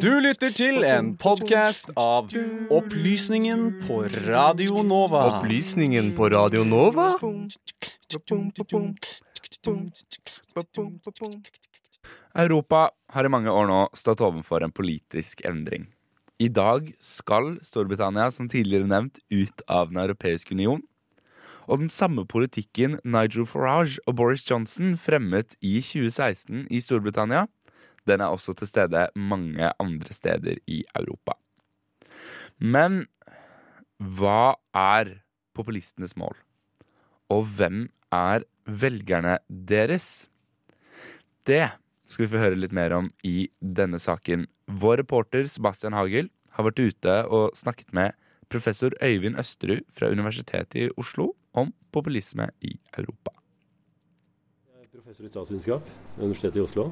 Du 0.00 0.10
lytter 0.20 0.52
til 0.52 0.82
en 0.84 1.14
podkast 1.16 1.88
av 1.96 2.28
Opplysningen 2.68 3.62
på 3.86 4.02
Radio 4.26 4.82
Nova. 4.84 5.22
Opplysningen 5.38 6.10
på 6.18 6.28
Radio 6.34 6.66
Nova? 6.68 7.06
Europa 12.34 12.84
har 13.16 13.24
i 13.24 13.32
mange 13.32 13.48
år 13.48 13.66
nå 13.70 13.80
stått 13.96 14.20
overfor 14.20 14.68
en 14.68 14.76
politisk 14.76 15.40
endring. 15.48 15.88
I 16.36 16.52
dag 16.52 16.92
skal 17.00 17.54
Storbritannia, 17.64 18.28
som 18.34 18.48
tidligere 18.52 18.92
nevnt, 18.92 19.24
ut 19.32 19.64
av 19.72 19.88
Den 19.88 20.04
europeiske 20.04 20.52
union. 20.52 20.84
Og 21.70 21.82
den 21.82 21.90
samme 21.92 22.24
politikken 22.26 22.98
Nigel 23.04 23.46
Farage 23.46 24.00
og 24.06 24.16
Boris 24.18 24.44
Johnson 24.48 24.96
fremmet 24.98 25.54
i 25.60 25.78
2016 25.80 26.66
i 26.70 26.80
Storbritannia, 26.82 27.46
den 28.08 28.20
er 28.20 28.34
også 28.34 28.54
til 28.58 28.66
stede 28.66 29.06
mange 29.14 29.70
andre 29.78 30.14
steder 30.14 30.58
i 30.66 30.82
Europa. 30.98 31.36
Men 32.58 33.04
hva 33.98 34.54
er 34.74 35.18
populistenes 35.54 36.16
mål? 36.18 36.34
Og 37.30 37.46
hvem 37.56 37.86
er 38.12 38.42
velgerne 38.66 39.38
deres? 39.48 40.28
Det 41.46 41.70
skal 42.06 42.26
vi 42.26 42.32
få 42.34 42.42
høre 42.42 42.58
litt 42.58 42.74
mer 42.74 42.92
om 42.96 43.12
i 43.24 43.48
denne 43.62 44.00
saken. 44.02 44.48
Vår 44.66 45.00
reporter 45.04 45.46
Sebastian 45.50 45.96
Hagel 45.96 46.28
har 46.56 46.66
vært 46.66 46.82
ute 46.82 47.14
og 47.32 47.54
snakket 47.56 47.94
med 47.96 48.18
professor 48.52 48.92
Øyvind 49.00 49.38
Østerud 49.40 49.86
fra 49.94 50.10
Universitetet 50.12 50.76
i 50.76 50.90
Oslo 51.00 51.30
om 51.58 51.72
populisme 51.92 52.48
i 52.64 52.72
Europa. 52.98 53.32
Jeg 54.72 54.86
er 54.86 54.92
professor 54.94 55.26
i 55.26 55.32
statsvitenskap 55.32 55.90
ved 56.16 56.24
Universitetet 56.24 56.60
i 56.60 56.64
Oslo. 56.64 56.86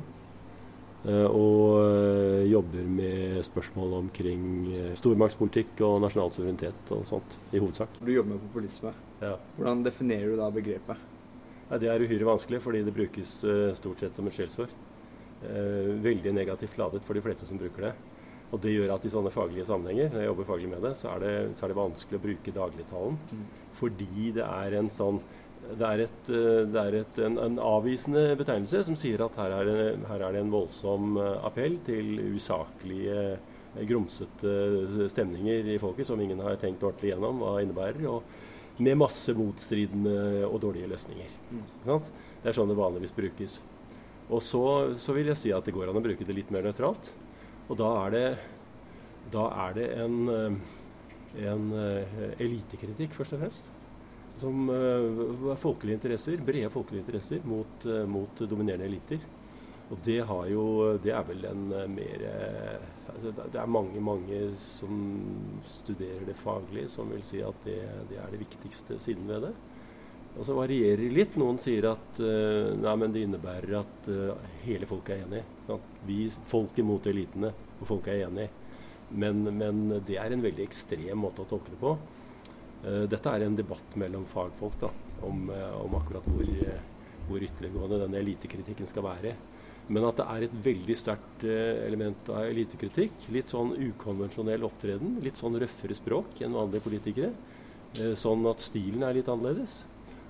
eh, 1.05 1.25
Og 1.25 1.81
eh, 1.85 2.51
jobber 2.51 2.85
med 2.85 3.41
spørsmål 3.47 3.95
omkring 4.03 4.43
eh, 4.77 4.93
stormaktspolitikk 5.01 5.81
og 5.87 6.01
nasjonal 6.05 6.33
suverenitet 6.37 6.93
og 6.93 7.07
sånt, 7.09 7.39
i 7.53 7.59
hovedsak. 7.59 7.89
Du 8.05 8.13
jobber 8.13 8.35
med 8.37 8.45
populisme. 8.51 8.93
Ja. 9.23 9.37
Hvordan 9.57 9.83
definerer 9.85 10.31
du 10.35 10.37
da 10.37 10.51
begrepet? 10.51 10.97
Ja, 11.71 11.79
Det 11.79 11.89
er 11.89 12.01
uhyre 12.03 12.27
vanskelig, 12.27 12.61
fordi 12.63 12.85
det 12.85 12.95
brukes 12.95 13.37
stort 13.79 14.01
sett 14.01 14.15
som 14.17 14.27
et 14.27 14.35
skjellsord. 14.35 14.71
Eh, 15.43 15.97
Veldig 16.05 16.33
negativt 16.35 16.77
ladet 16.77 17.03
for 17.07 17.15
de 17.15 17.23
fleste 17.23 17.47
som 17.47 17.57
bruker 17.59 17.81
det. 17.89 17.95
Og 18.51 18.59
det 18.61 18.73
gjør 18.75 18.91
at 18.97 19.05
i 19.07 19.11
sånne 19.13 19.31
faglige 19.31 19.65
sammenhenger, 19.65 20.09
når 20.11 20.19
jeg 20.25 20.27
jobber 20.27 20.45
faglig 20.49 20.69
med 20.73 20.83
det, 20.83 20.91
så 20.99 21.13
er 21.15 21.21
det, 21.23 21.35
så 21.57 21.65
er 21.65 21.69
det 21.71 21.77
vanskelig 21.79 22.19
å 22.19 22.23
bruke 22.25 22.53
dagligtalen. 22.57 23.19
Fordi 23.81 24.31
det 24.37 24.45
er 24.45 24.77
en 24.79 24.91
sånn 24.93 25.23
det 25.61 25.87
er, 25.87 26.03
et, 26.07 26.29
eh, 26.33 26.65
det 26.71 26.83
er 26.83 26.97
et, 27.03 27.19
en, 27.27 27.39
en 27.39 27.59
avvisende 27.63 28.35
betegnelse 28.39 28.83
som 28.89 28.97
sier 28.99 29.23
at 29.23 29.37
her 29.39 29.55
er 29.61 29.69
det, 29.69 29.87
her 30.09 30.25
er 30.27 30.35
det 30.35 30.43
en 30.43 30.53
voldsom 30.53 31.19
eh, 31.21 31.47
appell 31.47 31.77
til 31.87 32.19
usaklige, 32.35 33.19
eh, 33.77 33.83
grumsete 33.87 35.09
stemninger 35.13 35.69
i 35.71 35.79
folket 35.83 36.09
som 36.09 36.21
ingen 36.21 36.41
har 36.43 36.59
tenkt 36.59 36.83
ordentlig 36.83 37.13
gjennom 37.13 37.43
hva 37.45 37.59
innebærer, 37.63 38.03
og 38.11 38.81
med 38.83 38.99
masse 38.99 39.35
motstridende 39.37 40.47
og 40.49 40.59
dårlige 40.65 40.89
løsninger. 40.91 41.35
Mm. 41.53 41.65
Det 42.41 42.51
er 42.51 42.57
sånn 42.57 42.71
det 42.73 42.79
vanligvis 42.81 43.15
brukes. 43.15 43.59
Og 44.31 44.43
så, 44.47 44.65
så 44.99 45.15
vil 45.15 45.31
jeg 45.31 45.39
si 45.39 45.53
at 45.55 45.67
det 45.67 45.75
går 45.77 45.91
an 45.91 46.01
å 46.01 46.03
bruke 46.03 46.25
det 46.27 46.35
litt 46.35 46.51
mer 46.55 46.65
nøytralt. 46.65 47.13
Og 47.69 47.77
da 47.79 47.91
er 48.07 48.15
det, 48.15 48.25
da 49.35 49.45
er 49.67 49.77
det 49.77 49.87
en, 50.01 50.17
en 51.45 51.69
elitekritikk, 52.41 53.13
først 53.19 53.37
og 53.37 53.45
fremst. 53.45 53.70
Som 54.41 54.71
er 54.73 55.61
folkelige 55.61 55.99
interesser, 55.99 56.41
brede 56.45 56.71
folkelige 56.73 57.05
interesser 57.05 57.45
mot, 57.45 57.87
eh, 57.87 58.07
mot 58.09 58.43
dominerende 58.49 58.89
eliter. 58.89 59.21
Og 59.91 59.99
det 60.07 60.21
har 60.23 60.47
jo 60.47 60.65
Det 61.03 61.11
er 61.11 61.25
vel 61.27 61.45
en 61.45 61.73
eh, 61.73 61.89
mer 61.91 62.23
eh, 62.23 62.79
altså 63.11 63.33
Det 63.53 63.59
er 63.59 63.67
mange, 63.67 64.01
mange 64.01 64.39
som 64.79 64.95
studerer 65.83 66.25
det 66.27 66.37
faglig, 66.45 66.89
som 66.91 67.11
vil 67.11 67.23
si 67.27 67.43
at 67.43 67.55
det, 67.65 67.81
det 68.09 68.19
er 68.19 68.31
det 68.31 68.45
viktigste 68.45 69.01
siden 69.03 69.27
ved 69.29 69.49
det. 69.49 69.55
Og 70.39 70.47
så 70.47 70.55
varierer 70.55 71.03
det 71.03 71.11
litt. 71.11 71.37
Noen 71.41 71.59
sier 71.59 71.91
at 71.91 72.21
eh, 72.23 72.71
nei, 72.79 72.95
men 73.03 73.13
det 73.13 73.25
innebærer 73.27 73.81
at 73.81 74.09
eh, 74.09 74.47
hele 74.63 74.87
folket 74.87 75.17
er 75.17 75.27
enig. 75.27 75.43
At 75.75 76.07
Vi, 76.07 76.23
folket 76.53 76.87
mot 76.87 77.07
elitene, 77.07 77.51
og 77.81 77.89
folket 77.89 78.15
er 78.15 78.29
enig. 78.29 78.47
Men, 79.11 79.43
men 79.59 79.83
det 80.07 80.21
er 80.23 80.31
en 80.31 80.45
veldig 80.45 80.63
ekstrem 80.69 81.19
måte 81.19 81.43
å 81.43 81.51
tolke 81.51 81.75
det 81.75 81.81
på. 81.83 81.97
Eh, 82.85 83.05
dette 83.13 83.33
er 83.33 83.45
en 83.45 83.57
debatt 83.57 83.97
mellom 84.01 84.25
fagfolk 84.31 84.79
da, 84.81 84.91
om, 85.27 85.51
eh, 85.53 85.77
om 85.85 85.95
akkurat 85.99 86.25
hvor, 86.25 86.45
eh, 86.45 86.81
hvor 87.29 87.45
ytterliggående 87.45 88.01
denne 88.05 88.21
elitekritikken 88.23 88.89
skal 88.89 89.05
være. 89.05 89.35
Men 89.91 90.05
at 90.05 90.17
det 90.17 90.27
er 90.27 90.43
et 90.45 90.57
veldig 90.65 90.97
sterkt 90.97 91.43
element 91.43 92.29
av 92.31 92.45
elitekritikk. 92.47 93.25
Litt 93.35 93.51
sånn 93.51 93.73
ukonvensjonell 93.75 94.63
opptreden. 94.63 95.21
Litt 95.21 95.35
sånn 95.35 95.59
røffere 95.59 95.97
språk 95.99 96.41
enn 96.43 96.55
vanlige 96.55 96.85
politikere. 96.85 97.33
Sånn 98.15 98.47
at 98.47 98.63
stilen 98.63 99.03
er 99.03 99.15
litt 99.15 99.27
annerledes. 99.27 99.83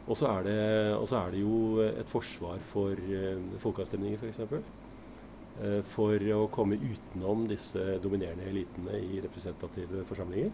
Og 0.08 0.16
så 0.16 0.30
er, 0.32 0.48
er 0.48 1.30
det 1.30 1.42
jo 1.42 1.76
et 1.84 2.08
forsvar 2.08 2.58
for 2.72 2.96
folkeavstemninger, 3.60 4.16
f.eks. 4.16 4.64
Eh, 5.60 5.80
for 5.92 6.16
å 6.32 6.44
komme 6.52 6.78
utenom 6.80 7.44
disse 7.50 7.98
dominerende 8.00 8.46
elitene 8.48 8.96
i 8.96 9.18
representative 9.20 10.06
forsamlinger. 10.08 10.52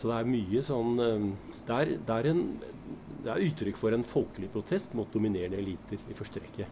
Så 0.00 0.08
det 0.10 0.18
er 0.18 0.30
mye 0.32 0.62
sånn 0.66 1.02
eh, 1.02 1.26
Det 1.68 1.78
er, 1.78 1.94
det 2.08 2.18
er, 2.18 2.30
en, 2.32 2.44
det 3.24 3.32
er 3.32 3.46
uttrykk 3.48 3.78
for 3.78 3.94
en 3.94 4.06
folkelig 4.08 4.50
protest 4.54 4.96
mot 4.98 5.10
dominerende 5.14 5.60
eliter 5.60 6.00
i 6.10 6.16
første 6.18 6.42
rekke. 6.42 6.68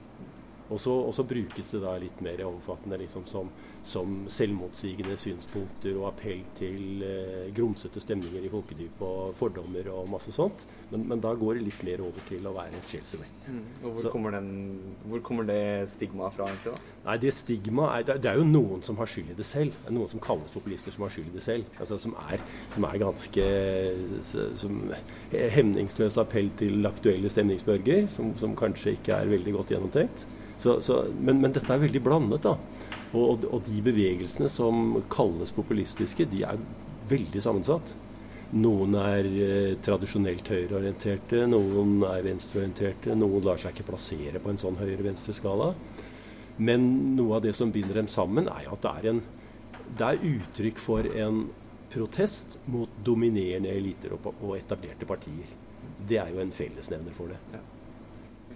Og 0.71 0.79
så, 0.81 0.93
brukes 1.27 1.71
det 1.75 1.81
da 1.83 1.97
litt 1.99 2.21
mer 2.23 2.41
omfattende 2.47 2.99
liksom 3.01 3.25
som, 3.27 3.49
som 3.91 4.13
selvmotsigende 4.31 5.17
synspunkter 5.19 5.97
og 5.99 6.09
appell 6.13 6.45
til 6.59 7.03
eh, 7.03 7.49
grumsete 7.57 8.01
stemninger 8.01 8.45
i 8.47 8.53
folkedyp 8.53 9.03
og 9.03 9.35
fordommer 9.41 9.89
og 9.91 10.09
masse 10.13 10.31
sånt. 10.37 10.67
Men, 10.93 11.09
men 11.11 11.21
da 11.25 11.35
går 11.35 11.59
det 11.59 11.65
litt 11.67 11.83
mer 11.89 12.05
over 12.07 12.23
til 12.29 12.47
å 12.47 12.55
være 12.55 12.79
et 12.79 12.91
Mm. 13.51 13.61
Og 13.83 13.93
hvor, 13.93 14.03
Så- 14.03 14.11
kommer 14.13 14.31
den, 14.31 14.51
hvor 15.11 15.21
kommer 15.27 15.45
det 15.49 15.91
stigmaet 15.91 16.35
fra, 16.37 16.47
egentlig? 16.47 16.75
da? 16.77 16.95
Nei, 17.11 17.17
det 17.19 17.35
stigma 17.35 17.89
er, 17.99 18.03
det 18.05 18.25
er- 18.31 18.37
jo 18.39 18.45
noen 18.45 18.83
som 18.87 18.97
har 18.97 19.07
skyld 19.07 19.31
i 19.31 19.35
det 19.35 19.47
selv. 19.47 19.73
Det 19.83 19.89
er 19.91 19.97
noen 19.97 20.09
som 20.09 20.21
kalles 20.21 20.51
populister 20.55 20.93
som 20.93 21.03
har 21.03 21.11
skyld 21.11 21.33
i 21.33 21.37
det 21.39 21.43
selv. 21.43 21.65
Altså 21.81 21.99
som 21.99 22.15
er, 22.31 22.39
som 22.75 22.85
er 22.85 22.99
ganske 22.99 23.47
som 24.61 24.93
hemningsløs 25.33 26.19
appell 26.19 26.51
til 26.61 26.87
aktuelle 26.87 27.31
stemningsbølger, 27.33 28.07
som, 28.15 28.35
som 28.39 28.55
kanskje 28.59 28.97
ikke 28.99 29.17
er 29.19 29.27
veldig 29.33 29.53
godt 29.57 29.75
gjennomtenkt. 29.75 30.27
Så, 30.61 30.81
så, 30.85 31.01
men, 31.21 31.41
men 31.41 31.55
dette 31.57 31.73
er 31.73 31.81
veldig 31.81 32.03
blandet, 32.05 32.45
da. 32.45 32.57
Og, 33.17 33.47
og, 33.49 33.65
de 33.67 33.81
bevegelsene 33.83 34.51
som 34.53 35.01
kalles 35.11 35.51
populistiske, 35.57 36.29
de 36.31 36.45
er 36.47 36.61
veldig 37.11 37.43
sammensatt. 37.43 37.95
Noen 38.61 38.95
er 38.99 39.27
eh, 39.31 39.73
tradisjonelt 39.83 40.47
høyreorienterte, 40.51 41.45
noen 41.51 42.05
er 42.07 42.27
venstreorienterte, 42.27 43.17
noen 43.19 43.47
lar 43.47 43.61
seg 43.63 43.75
ikke 43.75 43.93
plassere 43.93 44.43
på 44.43 44.53
en 44.53 44.61
sånn 44.61 44.79
høyre-venstre-skala. 44.79 45.73
Men 46.61 46.87
noe 47.17 47.39
av 47.39 47.45
det 47.47 47.55
som 47.57 47.73
binder 47.73 48.03
dem 48.03 48.11
sammen, 48.13 48.51
er 48.51 48.69
at 48.69 48.85
det 48.85 48.95
er, 49.01 49.11
en, 49.15 49.23
det 49.97 50.13
er 50.13 50.25
uttrykk 50.35 50.83
for 50.85 51.09
en 51.25 51.45
protest 51.91 52.59
mot 52.71 53.01
dominerende 53.07 53.73
eliter 53.73 54.15
og, 54.15 54.33
og 54.39 54.59
etablerte 54.59 55.09
partier. 55.09 55.51
Det 56.07 56.19
er 56.21 56.35
jo 56.35 56.43
en 56.43 56.55
fellesnevner 56.55 57.17
for 57.17 57.33
det. 57.33 57.63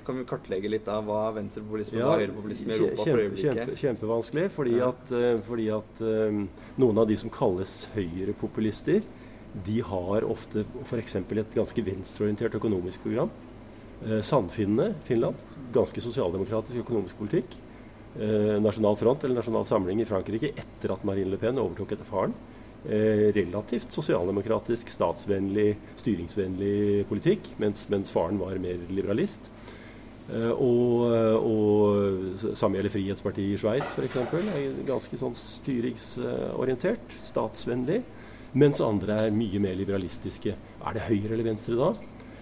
Kan 0.05 0.19
vi 0.19 0.25
kartlegge 0.29 0.69
litt 0.69 0.89
av 0.89 1.07
hva 1.09 1.33
venstrepopulisme 1.35 1.99
Ja, 1.99 2.11
og 2.13 2.21
høyrepopulisme 2.21 2.69
i 2.69 2.77
Europa 2.77 2.91
Europa 2.93 3.05
for 3.11 3.23
øyeblikket? 3.23 3.55
kjempe, 3.57 3.77
kjempevanskelig, 3.81 4.51
fordi 4.53 4.77
Ja. 4.77 4.89
at, 4.89 5.13
eh, 5.13 5.39
fordi 5.47 5.69
at 5.73 6.01
um, 6.03 6.49
noen 6.79 6.99
av 6.99 7.09
de 7.09 7.17
som 7.17 7.31
kalles 7.31 7.89
høyrepopulister, 7.95 9.03
de 9.65 9.81
har 9.81 10.25
ofte 10.27 10.65
f.eks. 10.85 11.17
et 11.17 11.55
ganske 11.55 11.85
venstreorientert 11.85 12.55
økonomisk 12.55 13.01
program. 13.03 13.31
Eh, 14.05 14.21
Sandfinnene, 14.23 14.95
Finland, 15.07 15.37
ganske 15.73 16.01
sosialdemokratisk 16.03 16.77
økonomisk 16.85 17.17
politikk. 17.17 17.55
Eh, 18.19 18.61
Nasjonal 18.61 18.97
Front 18.97 19.25
eller 19.25 19.37
Nasjonal 19.41 19.65
Samling 19.67 20.01
i 20.01 20.05
Frankrike 20.05 20.53
etter 20.55 20.93
at 20.93 21.05
Marine 21.05 21.31
Le 21.31 21.37
Pen 21.37 21.57
overtok 21.57 21.93
etter 21.93 22.05
faren. 22.05 22.35
Eh, 22.87 23.33
relativt 23.33 23.91
sosialdemokratisk, 23.95 24.91
statsvennlig, 24.93 25.77
styringsvennlig 25.97 27.07
politikk, 27.09 27.41
mens, 27.59 27.89
mens 27.89 28.11
faren 28.13 28.39
var 28.39 28.59
mer 28.61 28.77
liberalist. 28.91 29.41
Eh, 30.33 30.51
og, 30.53 31.05
og 31.45 32.55
samme 32.57 32.79
gjelder 32.79 32.95
Frihetspartiet 32.95 33.57
i 33.57 33.61
Sveits 33.61 33.93
f.eks. 33.93 34.17
er 34.17 34.79
ganske 34.89 35.21
sånn 35.21 35.37
styringsorientert, 35.37 37.17
statsvennlig. 37.29 38.01
Mens 38.55 38.81
andre 38.85 39.19
er 39.27 39.35
mye 39.35 39.61
mer 39.61 39.75
liberalistiske. 39.77 40.55
Er 40.55 40.97
det 40.97 41.07
høyre 41.09 41.35
eller 41.35 41.49
venstre 41.51 41.77
da? 41.77 41.93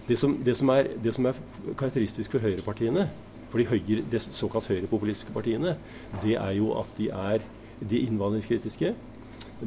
Det 0.07 0.17
som, 0.19 0.35
det 0.45 0.55
som, 0.59 0.69
er, 0.69 0.91
det 1.01 1.13
som 1.15 1.25
er 1.25 1.39
karakteristisk 1.79 2.35
for 2.35 2.43
høyrepartiene, 2.43 3.07
for 3.49 3.61
de 3.61 3.67
høyre, 3.69 4.03
de 4.11 4.19
såkalt 4.21 4.67
høyrepopulistiske 4.71 5.33
partiene, 5.33 5.75
det 6.23 6.35
er 6.37 6.53
jo 6.57 6.73
at 6.79 6.91
de 6.97 7.09
er 7.13 7.43
de 7.81 8.01
innvandringskritiske. 8.05 8.93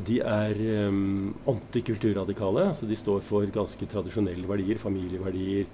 De 0.07 0.19
er 0.21 0.61
um, 0.89 1.35
antikulturradikale. 1.51 2.69
så 2.79 2.87
De 2.87 2.99
står 2.99 3.25
for 3.27 3.49
ganske 3.53 3.89
tradisjonelle 3.91 4.49
verdier, 4.49 4.79
familieverdier, 4.83 5.67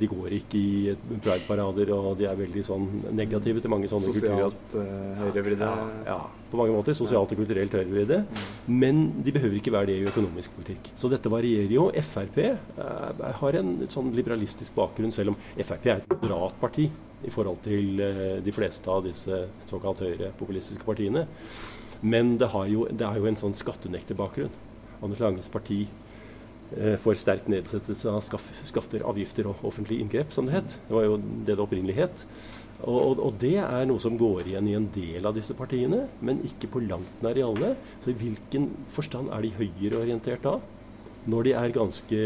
de 0.00 0.08
går 0.10 0.36
ikke 0.38 0.58
i 0.58 0.94
pride-parader, 1.22 1.92
og 1.94 2.16
de 2.20 2.28
er 2.28 2.38
veldig 2.38 2.64
sånn 2.66 2.86
negative 3.14 3.62
til 3.62 3.72
mange 3.72 3.90
sånne 3.90 4.12
kulturer. 4.12 4.38
Sosialt 4.38 4.76
uh, 4.76 5.20
høyrevridde. 5.22 5.68
Ja, 5.68 6.08
ja, 6.08 6.18
på 6.52 6.60
mange 6.60 6.74
måter. 6.76 6.96
Sosialt 6.96 7.32
og 7.34 7.40
kulturelt 7.42 7.76
høyrevridde. 7.78 8.22
Men 8.70 9.04
de 9.24 9.34
behøver 9.34 9.58
ikke 9.58 9.74
være 9.74 9.90
det 9.92 9.98
i 10.00 10.08
økonomisk 10.10 10.56
politikk. 10.58 10.92
Så 10.98 11.10
dette 11.12 11.32
varierer 11.32 11.72
jo. 11.72 11.88
Frp 12.12 12.38
eh, 12.42 13.22
har 13.40 13.58
en 13.60 13.72
sånn 13.92 14.12
liberalistisk 14.16 14.74
bakgrunn, 14.76 15.14
selv 15.14 15.34
om 15.34 15.40
Frp 15.62 15.88
er 15.88 16.02
et 16.02 16.12
moderat 16.12 16.58
parti 16.60 16.88
i 17.22 17.30
forhold 17.30 17.62
til 17.64 18.02
eh, 18.02 18.36
de 18.44 18.54
fleste 18.54 18.90
av 18.90 19.04
disse 19.06 19.44
såkalt 19.70 20.02
høyrepopulistiske 20.04 20.84
partiene. 20.86 21.26
Men 22.02 22.36
det, 22.38 22.50
har 22.50 22.66
jo, 22.66 22.86
det 22.90 23.06
er 23.06 23.18
jo 23.20 23.28
en 23.30 23.38
sånn 23.38 23.54
skattenekterbakgrunn. 23.54 24.52
Anders 25.02 25.22
Langes 25.22 25.50
parti 25.50 25.84
eh, 25.86 26.01
for 27.02 27.18
sterk 27.18 27.48
nedsettelse 27.52 28.08
av 28.08 28.24
skatter, 28.24 29.04
avgifter 29.04 29.48
og 29.50 29.60
offentlige 29.68 30.04
inngrep, 30.04 30.32
som 30.32 30.48
det 30.48 30.56
het. 30.56 30.76
Det 30.88 30.96
var 30.96 31.04
jo 31.04 31.18
det 31.20 31.52
det 31.52 31.64
opprinnelig 31.64 31.98
het. 31.98 32.26
Og, 32.82 32.98
og, 32.98 33.20
og, 33.22 33.34
det 33.38 33.56
er 33.62 33.84
noe 33.86 34.02
som 34.02 34.16
går 34.18 34.48
igjen 34.50 34.68
i 34.70 34.74
en 34.74 34.88
del 34.94 35.26
av 35.28 35.36
disse 35.36 35.54
partiene, 35.58 36.06
men 36.26 36.42
ikke 36.48 36.70
på 36.72 36.82
langt 36.82 37.20
nær 37.22 37.38
i 37.38 37.44
alle. 37.46 37.74
Så 38.02 38.10
i 38.10 38.18
hvilken 38.18 38.70
forstand 38.94 39.30
er 39.34 39.44
de 39.44 39.52
høyreorientert 39.58 40.42
da? 40.46 40.56
Når 41.30 41.46
de 41.46 41.52
er 41.54 41.74
ganske 41.76 42.22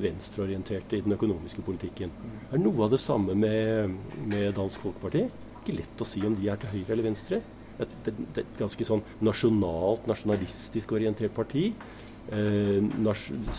venstreorienterte 0.00 0.96
i 0.96 1.02
den 1.04 1.12
økonomiske 1.12 1.64
politikken. 1.66 2.14
Det 2.22 2.56
er 2.56 2.62
noe 2.62 2.86
av 2.86 2.94
det 2.94 3.02
samme 3.02 3.36
med, 3.36 3.98
med 4.24 4.54
Dansk 4.56 4.80
Folkeparti. 4.86 5.26
Ikke 5.60 5.76
lett 5.82 6.00
å 6.00 6.08
si 6.08 6.22
om 6.24 6.38
de 6.38 6.48
er 6.48 6.62
til 6.62 6.72
høyre 6.72 6.94
eller 6.94 7.10
venstre. 7.10 7.42
Et, 7.82 7.92
et, 8.08 8.22
et 8.40 8.56
ganske 8.56 8.86
sånn 8.88 9.04
nasjonalt, 9.28 10.08
nasjonalistisk 10.08 10.96
orientert 10.96 11.36
parti. 11.36 11.68
Eh, 12.30 12.82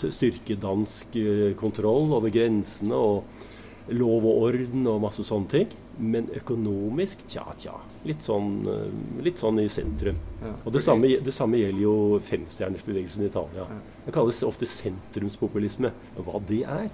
styrke 0.10 0.56
dansk 0.56 1.15
eh, 1.19 1.51
kontroll 1.60 2.13
over 2.15 2.31
grensene 2.33 2.95
og 2.95 3.92
lov 3.94 4.24
og 4.24 4.45
orden 4.48 4.86
og 4.88 5.01
masse 5.04 5.25
sånne 5.27 5.51
ting. 5.51 5.74
Men 6.00 6.30
økonomisk, 6.33 7.25
tja, 7.30 7.44
tja. 7.60 7.75
Litt 8.07 8.24
sånn, 8.25 8.54
eh, 8.71 9.25
litt 9.25 9.42
sånn 9.42 9.60
i 9.62 9.68
sentrum. 9.69 10.21
Ja, 10.42 10.54
og 10.63 10.74
det 10.74 10.83
samme, 10.86 11.12
det 11.21 11.36
samme, 11.36 11.60
gjelder 11.60 11.83
jo 11.83 12.21
femstjernersbevegelsen 12.30 13.25
i 13.25 13.30
Italia. 13.30 13.68
Det 14.06 14.15
kalles 14.15 14.42
ofte 14.48 14.69
sentrumspopulisme. 14.69 15.92
Hva 16.18 16.42
det 16.48 16.63
er 16.63 16.89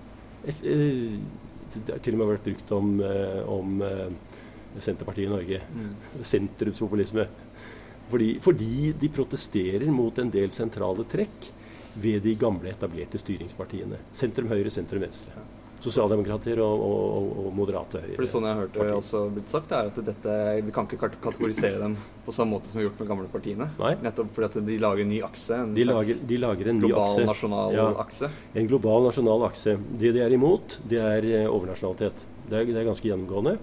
Det 1.69 1.93
har 1.93 1.99
til 2.01 2.15
og 2.15 2.19
med 2.19 2.29
vært 2.31 2.45
brukt 2.47 2.71
om, 2.73 2.87
om 3.45 3.81
Senterpartiet 4.79 5.27
i 5.27 5.29
Norge. 5.29 5.59
Mm. 5.69 5.91
Sentrumspopulisme. 6.25 7.27
Fordi, 8.09 8.29
fordi 8.41 8.93
de 8.97 9.09
protesterer 9.13 9.91
mot 9.93 10.17
en 10.17 10.31
del 10.33 10.49
sentrale 10.55 11.05
trekk 11.11 11.51
ved 12.01 12.21
de 12.25 12.35
gamle, 12.39 12.73
etablerte 12.73 13.21
styringspartiene. 13.21 13.99
Sentrum 14.17 14.51
høyre, 14.51 14.71
sentrum 14.73 15.03
venstre. 15.03 15.45
Sosialdemokrater 15.79 16.59
og, 16.59 16.81
og, 16.83 17.27
og 17.39 17.53
moderate 17.55 18.01
høyre. 18.03 18.17
For 18.17 18.27
sånn 18.27 18.47
jeg 18.49 18.55
har 18.57 18.65
hørt 18.65 18.73
det 18.75 18.87
også 18.97 19.21
blitt 19.31 19.53
sagt, 19.53 19.71
er 19.71 19.87
at 19.87 19.99
dette, 20.09 20.33
vi 20.65 20.73
kan 20.75 20.89
ikke 20.89 21.09
kategorisere 21.23 21.79
dem 21.79 21.95
på 22.25 22.35
samme 22.35 22.57
måte 22.57 22.67
som 22.67 22.79
vi 22.79 22.83
har 22.83 22.89
gjort 22.89 22.99
med 22.99 23.11
gamle 23.13 23.29
partiene. 23.31 23.69
Nei. 23.79 23.93
Nettopp 24.03 24.33
fordi 24.35 24.49
at 24.49 24.67
de 24.67 24.75
lager 24.83 25.05
en 25.05 25.11
ny 25.13 25.21
akse. 25.29 25.55
En 25.55 25.71
de, 25.77 25.85
lager, 25.87 26.19
de 26.33 26.41
lager 26.43 26.71
en 26.73 26.83
global, 26.83 27.13
ny 27.15 27.23
akse. 27.23 27.29
nasjonal 27.31 27.77
ja, 27.77 27.87
akse. 28.03 28.31
En 28.59 28.69
global, 28.73 29.07
nasjonal 29.07 29.47
akse. 29.47 29.77
Det 30.03 30.11
de 30.17 30.25
er 30.25 30.35
imot, 30.35 30.77
det 30.91 30.99
er 30.99 31.29
eh, 31.31 31.47
overnasjonalitet. 31.47 32.27
Det 32.49 32.59
er, 32.59 32.67
det 32.73 32.83
er 32.83 32.89
ganske 32.91 33.07
gjennomgående. 33.07 33.55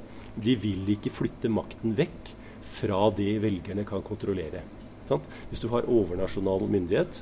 De 0.49 0.57
vil 0.65 0.89
ikke 0.97 1.13
flytte 1.13 1.53
makten 1.53 1.93
vekk 2.01 2.33
fra 2.79 3.07
det 3.17 3.35
velgerne 3.45 3.85
kan 3.89 4.05
kontrollere. 4.05 4.65
Sant? 5.09 5.29
Hvis 5.51 5.61
du 5.63 5.69
har 5.73 5.85
overnasjonal 5.85 6.65
myndighet 6.71 7.21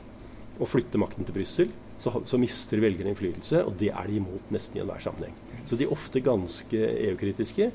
og 0.60 0.70
flytter 0.70 1.00
makten 1.02 1.26
til 1.26 1.34
Brussel, 1.36 1.72
så, 2.02 2.12
så, 2.28 2.38
mister 2.38 2.82
velgerne 2.82 3.12
innflytelse, 3.12 3.64
og 3.64 3.76
det 3.80 3.90
er 3.94 4.10
de 4.10 4.18
imot 4.20 4.52
nesten 4.54 4.78
i 4.78 4.82
enhver 4.82 5.02
sammenheng. 5.02 5.34
Så 5.64 5.78
de 5.78 5.86
er 5.86 5.94
ofte 5.94 6.22
ganske 6.24 6.80
EU-kritiske. 7.08 7.70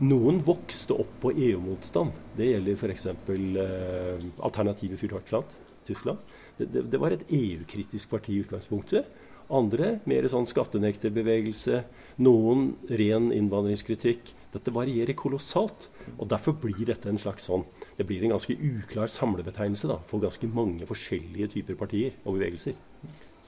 Noen 0.00 0.40
vokste 0.44 0.96
opp 0.96 1.12
på 1.22 1.32
EU-motstand. 1.36 2.14
Det 2.36 2.48
gjelder 2.48 2.78
f.eks. 2.78 3.06
Eh, 3.12 4.28
Alternativet 4.40 5.00
for 5.00 5.44
Tyskland. 5.86 6.22
Det, 6.58 6.70
det, 6.72 6.86
det 6.92 7.00
var 7.00 7.14
et 7.14 7.26
EU-kritisk 7.28 8.10
parti 8.10 8.34
i 8.34 8.42
utgangspunktet. 8.44 9.08
Andre 9.50 9.96
mer 10.10 10.28
sånn 10.30 10.48
skattenekterbevegelse. 10.48 11.82
Noen 12.26 12.74
ren 12.90 13.30
innvandringskritikk. 13.34 14.34
Dette 14.50 14.74
varierer 14.74 15.14
kolossalt. 15.18 15.88
og 16.16 16.28
Derfor 16.30 16.58
blir 16.58 16.86
dette 16.86 17.08
en 17.08 17.18
slags 17.18 17.46
sånn 17.46 17.64
Det 17.96 18.06
blir 18.06 18.24
en 18.24 18.34
ganske 18.34 18.54
uklar 18.54 19.10
samlebetegnelse 19.12 19.90
da, 19.90 19.98
for 20.06 20.22
ganske 20.22 20.46
mange 20.50 20.86
forskjellige 20.88 21.52
typer 21.56 21.78
partier 21.78 22.16
og 22.24 22.38
bevegelser. 22.38 22.78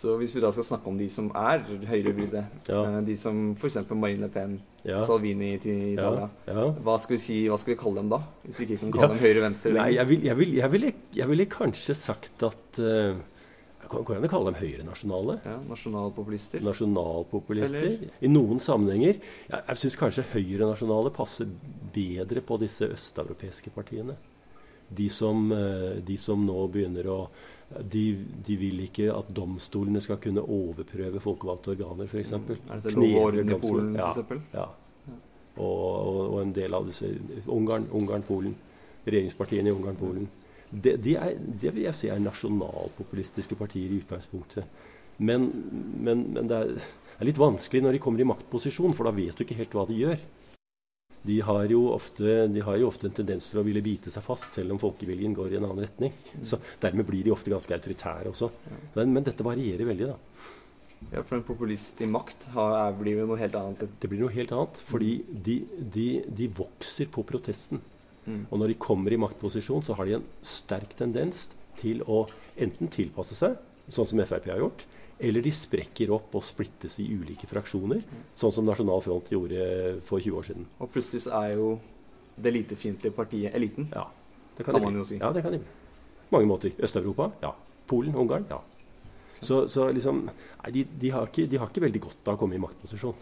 Så 0.03 0.17
hvis 0.19 0.33
vi 0.35 0.41
da 0.43 0.51
skal 0.51 0.65
snakke 0.67 0.91
om 0.91 0.97
de 0.99 1.07
som 1.13 1.29
er 1.37 1.63
høyrevridde, 1.87 2.43
ja. 2.67 2.79
Eh, 2.89 2.99
de 3.07 3.15
som 3.19 3.53
f.eks. 3.55 3.77
Marine 3.93 4.27
Le 4.27 4.31
Pen, 4.35 4.57
ja. 4.83 5.03
Salvini 5.07 5.53
til 5.63 5.93
Italia, 5.93 6.27
ja. 6.49 6.65
Hva, 6.83 6.97
skal 7.03 7.17
vi 7.19 7.21
si, 7.23 7.37
hva 7.51 7.59
skal 7.61 7.75
vi 7.75 7.79
kalle 7.85 8.01
dem 8.01 8.11
da? 8.11 8.19
Hvis 8.47 8.59
vi 8.59 8.67
ikke 8.67 8.81
kan 8.81 8.95
kalle 8.97 9.11
dem 9.13 9.23
høyre-venstre? 9.23 9.75
Nei, 9.77 9.91
jeg, 9.95 10.09
vil, 10.11 10.25
vil, 10.41 10.57
vil, 10.73 10.89
jeg, 11.15 11.29
ville, 11.31 11.47
kanskje 11.53 11.95
sagt 11.99 12.43
at 12.49 12.83
uh, 12.83 13.21
Går 13.93 14.15
det 14.15 14.19
an 14.19 14.27
å 14.27 14.33
kalle 14.33 14.51
dem 14.51 14.59
høyrenasjonale? 14.63 15.39
Ja, 15.45 15.55
Nasjonalpopulister. 15.69 16.65
Nasjonalpopulister. 16.65 18.09
I 18.25 18.31
noen 18.31 18.61
sammenhenger. 18.65 19.19
Jeg, 19.49 19.63
jeg 19.69 19.81
syns 19.85 19.99
kanskje 20.01 20.27
høyrenasjonale 20.33 21.13
passer 21.15 21.51
bedre 21.95 22.45
på 22.47 22.59
disse 22.63 22.89
østeuropeiske 22.97 23.73
partiene. 23.75 24.17
De 24.93 25.09
som, 25.13 25.47
eh, 25.57 26.01
de 26.05 26.17
som 26.21 26.41
nå 26.45 26.67
begynner 26.73 27.09
å 27.09 27.19
de, 27.81 28.03
de, 28.47 28.57
vil 28.61 28.83
ikke 28.85 29.09
at 29.15 29.31
domstolene 29.33 30.03
skal 30.05 30.19
kunne 30.21 30.43
overprøve 30.45 31.23
folkevalgte 31.25 31.73
organer, 31.73 32.09
f.eks. 32.11 32.35
Mm. 32.37 32.51
Er 32.69 32.83
det 32.85 32.93
lov 32.97 33.07
og 33.07 33.23
orden 33.23 33.53
i 33.55 33.59
Polen, 33.63 33.97
f.eks.? 33.97 34.35
Ja. 34.53 34.67
ja. 35.09 35.17
Og, 35.57 35.65
og, 35.65 36.21
og, 36.27 36.37
en 36.43 36.53
del 36.57 36.77
av 36.77 36.89
disse 36.89 37.09
Ungarn, 37.47 37.89
Ungarn 37.93 38.25
Polen. 38.29 38.55
Regjeringspartiene 39.07 39.73
i 39.73 39.75
Ungarn, 39.75 39.99
Polen. 39.99 40.29
Det, 40.73 40.97
de 41.05 41.17
er, 41.21 41.37
det 41.37 41.75
vil 41.75 41.87
jeg 41.87 41.99
si 41.99 42.09
er 42.09 42.23
nasjonalpopulistiske 42.23 43.59
partier 43.61 43.93
i 43.93 44.01
utgangspunktet. 44.01 44.89
Men, 45.23 45.51
men, 46.01 46.25
men 46.33 46.49
det 46.49 46.59
er, 46.59 46.87
er 47.19 47.29
litt 47.29 47.41
vanskelig 47.41 47.85
når 47.85 47.97
de 47.97 48.01
kommer 48.03 48.25
i 48.25 48.29
maktposisjon, 48.31 48.97
for 48.97 49.07
da 49.07 49.13
vet 49.15 49.37
du 49.37 49.45
ikke 49.45 49.59
helt 49.59 49.77
hva 49.77 49.85
de 49.91 49.99
gjør 50.01 50.23
de 51.23 51.41
har, 51.41 51.75
ofte, 51.75 52.49
de 52.49 52.63
har, 52.67 52.79
jo 52.81 52.89
ofte, 52.91 53.07
en 53.07 53.15
tendens 53.15 53.47
til 53.51 53.61
å 53.61 53.67
ville 53.67 53.83
bite 53.85 54.11
seg 54.11 54.25
fast, 54.27 54.49
selv 54.57 54.75
om 54.75 54.81
folkeviljen 54.83 55.37
går 55.37 55.55
i 55.55 55.59
en 55.61 55.69
annen 55.69 55.85
retning. 55.85 56.17
Så 56.43 56.59
Dermed 56.83 57.07
blir 57.07 57.23
de 57.23 57.35
ofte 57.35 57.53
ganske 57.53 57.77
autoritære 57.77 58.33
også. 58.33 58.51
Men, 58.97 59.15
men 59.15 59.29
dette 59.29 59.47
varierer 59.47 59.87
veldig, 59.87 60.11
da. 60.11 60.19
Ja, 61.13 61.23
For 61.23 61.39
en 61.39 61.47
populist 61.47 62.01
i 62.03 62.11
makt 62.11 62.49
har, 62.57 62.93
blir 62.99 63.23
jo 63.23 63.29
noe 63.31 63.39
helt 63.39 63.55
annet? 63.59 63.87
Det 64.03 64.11
blir 64.11 64.23
noe 64.25 64.35
helt 64.35 64.55
annet. 64.55 64.83
Fordi 64.91 65.15
de, 65.47 65.57
de, 65.95 66.09
de 66.43 66.51
vokser 66.59 67.11
på 67.11 67.25
protesten. 67.27 67.83
Mm. 68.27 68.47
Og 68.49 68.59
når 68.61 68.73
de 68.73 68.81
kommer 68.81 69.15
i 69.15 69.21
maktposisjon, 69.21 69.85
så 69.87 69.97
har 69.99 70.09
de 70.09 70.17
en 70.19 70.27
sterk 70.47 70.95
tendens 70.99 71.49
til 71.81 72.03
å 72.07 72.25
enten 72.61 72.91
tilpasse 72.93 73.37
seg, 73.39 73.57
sånn 73.91 74.09
som 74.09 74.23
Frp 74.23 74.51
har 74.53 74.63
gjort, 74.63 74.85
eller 75.23 75.45
de 75.45 75.53
sprekker 75.55 76.11
opp 76.15 76.35
og 76.39 76.45
splittes 76.45 76.99
i 77.03 77.07
ulike 77.11 77.47
fraksjoner, 77.51 78.03
sånn 78.39 78.55
som 78.55 78.67
Nasjonal 78.67 79.03
Front 79.05 79.31
gjorde 79.33 80.01
for 80.09 80.23
20 80.23 80.39
år 80.39 80.49
siden. 80.49 80.67
Og 80.83 80.91
plutselig 80.95 81.29
er 81.31 81.55
jo 81.59 81.69
det 82.37 82.51
elitefiendtlige 82.51 83.15
partiet 83.15 83.55
eliten. 83.55 83.89
Ja, 83.93 84.09
det 84.57 84.65
kan, 84.65 84.75
kan 84.75 84.81
de 84.81 84.89
man 84.89 85.01
jo 85.03 85.07
si. 85.07 85.19
Ja, 85.21 85.31
det 85.35 85.45
kan 85.45 85.55
de 85.55 85.63
bli. 85.63 85.79
Mange 86.33 86.49
måter. 86.49 86.73
Øst-Europa, 86.81 87.31
ja. 87.43 87.53
Polen, 87.87 88.15
Ungarn, 88.17 88.47
ja. 88.51 88.59
Så, 89.43 89.67
så 89.69 89.89
liksom 89.91 90.23
Nei, 90.29 90.71
de, 90.71 90.85
de, 91.01 91.11
har 91.11 91.27
ikke, 91.27 91.49
de, 91.51 91.59
har 91.59 91.71
ikke, 91.71 91.83
veldig 91.83 92.01
godt 92.05 92.29
av 92.31 92.37
å 92.37 92.41
komme 92.41 92.55
i 92.55 92.63
maktposisjon. 92.63 93.17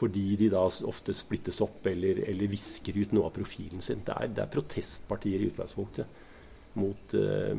Fordi 0.00 0.24
de 0.40 0.48
da 0.52 0.64
ofte 0.88 1.12
splittes 1.16 1.60
opp 1.60 1.84
eller, 1.90 2.22
eller 2.30 2.48
visker 2.48 2.96
ut 2.96 3.12
noe 3.12 3.28
av 3.28 3.36
profilen 3.36 3.84
sin. 3.84 4.00
Det 4.06 4.16
er, 4.16 4.32
det 4.32 4.46
er 4.46 4.54
protestpartier 4.54 5.42
i 5.42 5.50
utgangspunktet 5.52 6.74
mot, 6.80 7.14
eh, 7.18 7.52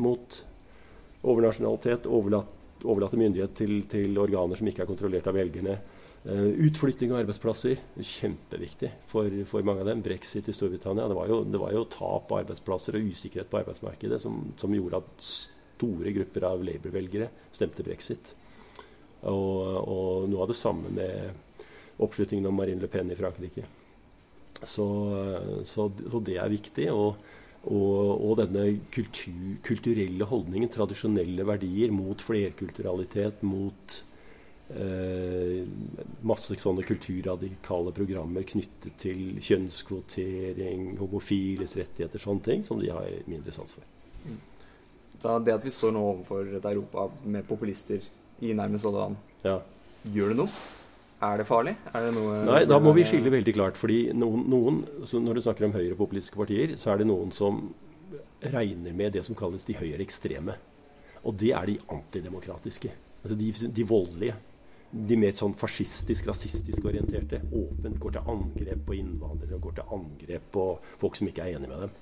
mot 0.00 0.38
overnasjonalitet, 1.22 2.08
overlatt 2.08 2.58
overlate 2.88 3.18
myndighet 3.18 3.56
til, 3.56 3.82
til, 3.90 4.16
organer 4.18 4.58
som 4.58 4.68
ikke 4.68 4.84
er 4.84 4.90
kontrollert 4.90 5.28
av 5.30 5.36
velgerne. 5.38 5.76
Uh, 6.22 6.52
utflytting 6.68 7.10
av 7.10 7.24
arbeidsplasser, 7.24 7.80
kjempeviktig 7.98 8.92
for, 9.10 9.26
for, 9.50 9.64
mange 9.66 9.82
av 9.82 9.88
dem. 9.90 10.04
Brexit 10.04 10.46
i 10.50 10.54
Storbritannia. 10.54 11.08
Det 11.10 11.16
var 11.18 11.32
jo, 11.32 11.40
det 11.50 11.58
var 11.58 11.72
jo 11.74 11.88
tap 11.90 12.30
av 12.30 12.44
arbeidsplasser 12.44 12.98
og 12.98 13.08
usikkerhet 13.10 13.50
på 13.50 13.58
arbeidsmarkedet 13.58 14.20
som, 14.22 14.38
som 14.60 14.76
gjorde 14.76 15.02
at 15.02 15.26
store 15.26 16.12
grupper 16.14 16.46
av 16.46 16.62
Labour-velgere 16.62 17.26
stemte 17.50 17.82
brexit. 17.86 18.36
Og, 19.26 19.58
og, 19.82 20.28
noe 20.30 20.44
av 20.44 20.52
det 20.52 20.58
samme 20.58 20.92
med 20.94 21.42
oppslutningen 22.02 22.48
om 22.50 22.58
Marine 22.58 22.82
Le 22.82 22.90
Pen 22.90 23.10
i 23.12 23.18
Frankrike. 23.18 23.64
Så, 24.62 24.86
så, 25.66 25.88
så 25.90 26.20
det 26.22 26.36
er 26.38 26.52
viktig. 26.52 26.90
og 26.92 27.16
og, 27.62 28.22
og 28.26 28.38
denne 28.40 28.64
kultur, 28.90 29.58
kulturelle 29.62 30.26
holdningen, 30.26 30.70
tradisjonelle 30.72 31.46
verdier, 31.46 31.92
mot 31.94 32.22
flerkulturalitet, 32.26 33.44
mot 33.46 33.98
eh, 34.74 35.62
masse 36.26 36.58
sånne 36.58 36.82
kulturradikale 36.86 37.94
programmer 37.94 38.46
knyttet 38.48 38.98
til 39.02 39.38
kjønnskvotering, 39.38 40.96
homofiles 40.98 41.76
rettigheter, 41.78 42.22
sånne 42.22 42.46
ting, 42.48 42.66
som 42.66 42.82
de 42.82 42.90
har 42.90 43.06
mindre 43.30 43.54
sans 43.54 43.78
for. 43.78 43.86
Mm. 44.26 44.40
Da, 45.22 45.38
det 45.38 45.54
at 45.54 45.62
vi 45.62 45.70
står 45.70 45.94
nå 45.94 46.02
overfor 46.16 46.50
et 46.58 46.70
Europa 46.72 47.06
med 47.22 47.46
populister 47.46 48.02
i 48.42 48.56
nærmest 48.58 48.88
alle 48.90 49.06
land, 49.06 49.20
ja. 49.46 49.60
gjør 50.10 50.32
det 50.32 50.40
noe? 50.42 50.62
Er 51.22 51.38
det 51.38 51.46
farlig? 51.46 51.76
Er 51.94 52.08
det 52.08 52.14
noe 52.16 52.40
Nei, 52.48 52.64
da 52.66 52.80
må 52.82 52.92
vi 52.96 53.04
skille 53.06 53.30
veldig 53.30 53.54
klart. 53.54 53.78
fordi 53.78 54.10
noen, 54.12 54.42
noen 54.50 54.82
Når 54.98 55.38
du 55.38 55.42
snakker 55.44 55.68
om 55.68 55.76
høyrepopulistiske 55.76 56.38
partier, 56.38 56.76
så 56.78 56.92
er 56.92 57.02
det 57.02 57.06
noen 57.06 57.30
som 57.32 57.68
regner 58.42 58.92
med 58.92 59.12
det 59.14 59.24
som 59.24 59.38
kalles 59.38 59.64
de 59.64 59.76
høyere 59.78 60.02
ekstreme. 60.02 60.56
Og 61.22 61.36
det 61.38 61.52
er 61.54 61.66
de 61.66 61.78
antidemokratiske. 61.94 62.90
Altså 63.22 63.36
de, 63.38 63.52
de 63.52 63.84
voldelige. 63.86 64.34
De 64.92 65.16
mer 65.16 65.36
sånn 65.38 65.54
fascistisk, 65.56 66.26
rasistisk 66.28 66.84
orienterte. 66.84 67.38
Åpent 67.54 68.00
går 68.02 68.16
til 68.16 68.32
angrep 68.34 68.82
på 68.88 68.96
innvandrere 68.98 69.56
og 69.56 69.68
går 69.68 69.76
til 69.78 69.94
angrep 69.96 70.50
på 70.52 70.66
folk 71.00 71.16
som 71.16 71.30
ikke 71.30 71.46
er 71.46 71.56
enig 71.56 71.70
med 71.70 71.86
dem. 71.86 71.94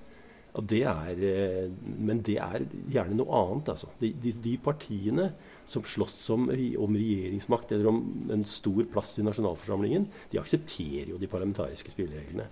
Det 0.66 0.80
er, 0.82 1.20
eh, 1.22 1.68
men 2.00 2.24
det 2.26 2.40
er 2.42 2.64
gjerne 2.90 3.20
noe 3.20 3.44
annet. 3.44 3.68
Altså. 3.76 3.92
De, 4.00 4.10
de, 4.24 4.32
de 4.42 4.56
partiene 4.64 5.28
som 5.70 5.86
slåss 5.86 6.18
om, 6.34 6.48
om, 6.50 6.96
regjeringsmakt 6.98 7.72
eller 7.72 7.90
om 7.90 8.02
en 8.32 8.44
stor 8.48 8.84
plass 8.92 9.14
i 9.18 9.24
nasjonalforsamlingen, 9.26 10.08
de 10.32 10.40
aksepterer 10.42 11.12
jo 11.12 11.20
de 11.20 11.30
parlamentariske 11.30 11.94
spillereglene. 11.94 12.48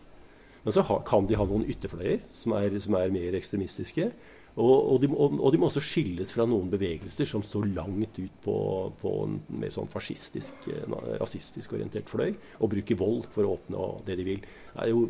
Men 0.63 0.75
så 0.75 0.85
ha, 0.87 0.99
kan 1.07 1.27
de 1.27 1.39
ha 1.39 1.47
noen 1.49 1.67
ytterfløyer 1.71 2.23
som 2.41 2.55
er, 2.59 2.75
som 2.83 2.97
er 2.99 3.15
mer 3.15 3.37
ekstremistiske. 3.39 4.11
Og, 4.59 4.75
og, 4.75 4.97
de, 5.03 5.09
og, 5.15 5.37
og, 5.39 5.53
de, 5.55 5.59
må 5.61 5.69
også 5.69 5.83
skilles 5.87 6.33
fra 6.35 6.47
noen 6.49 6.71
bevegelser 6.73 7.29
som 7.31 7.45
står 7.47 7.69
langt 7.77 8.17
ut 8.19 8.41
på, 8.43 8.57
på 8.99 9.13
en 9.27 9.37
mer 9.61 9.71
sånn 9.75 9.91
fascistisk, 9.93 10.67
eh, 10.73 10.97
rasistisk 11.21 11.77
orientert 11.77 12.11
fløy, 12.11 12.33
og 12.59 12.73
bruker 12.73 12.99
vold 12.99 13.29
for 13.35 13.47
å 13.47 13.55
oppnå 13.55 13.91
det 14.09 14.19
de 14.19 14.27
vil. 14.33 14.49
Det 14.75 14.89
jo 14.91 15.05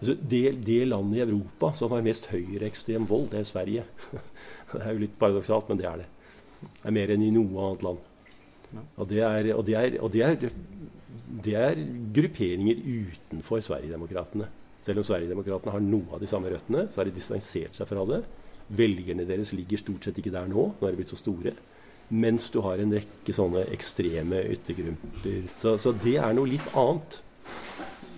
Altså, 0.00 0.14
det, 0.30 0.64
det, 0.64 0.78
landet 0.88 1.18
i 1.18 1.24
Europa 1.26 1.74
som 1.76 1.92
har 1.92 2.00
mest 2.00 2.30
høyreekstrem 2.32 3.04
vold, 3.04 3.26
det 3.34 3.42
er 3.42 3.48
Sverige. 3.50 3.82
det 4.72 4.80
er 4.80 4.94
jo 4.94 5.02
litt 5.02 5.18
paradoksalt, 5.20 5.68
men 5.68 5.76
det 5.76 5.88
er 5.90 6.00
det. 6.00 6.06
Er 6.84 6.94
mer 6.94 7.12
enn 7.14 7.24
i 7.24 7.32
noe 7.34 7.66
annet 7.66 7.84
land. 7.86 8.06
Og 9.00 9.08
det 9.10 9.22
er, 9.26 9.50
og 9.56 9.64
det 9.66 9.76
er, 9.76 9.96
og 10.00 10.12
det 10.14 10.22
er, 10.26 10.50
det 11.46 11.54
er 11.58 11.80
grupperinger 12.14 12.82
utenfor 12.84 13.64
Sverigedemokraterna. 13.66 14.46
Selv 14.86 15.02
om 15.02 15.08
Sverigedemokraterna 15.08 15.74
har 15.74 15.82
noe 15.84 16.14
av 16.14 16.22
de 16.22 16.28
samme 16.30 16.52
røttene, 16.52 16.86
så 16.90 17.00
har 17.00 17.10
de 17.10 17.16
distansert 17.16 17.76
seg 17.76 17.90
fra 17.90 18.06
det. 18.08 18.22
Velgerne 18.78 19.26
deres 19.26 19.52
ligger 19.56 19.82
stort 19.82 20.06
sett 20.06 20.20
ikke 20.22 20.32
der 20.34 20.48
nå. 20.50 20.70
Nå 20.78 20.86
er 20.86 20.94
de 20.94 21.02
blitt 21.02 21.12
så 21.12 21.18
store. 21.18 21.56
Mens 22.10 22.48
du 22.50 22.60
har 22.64 22.80
en 22.82 22.94
rekke 22.94 23.34
sånne 23.34 23.66
ekstreme 23.74 24.44
yttergrupper. 24.54 25.50
Så, 25.62 25.76
så 25.82 25.92
det 26.04 26.16
er 26.18 26.34
noe 26.34 26.50
litt 26.50 26.72
annet 26.78 27.20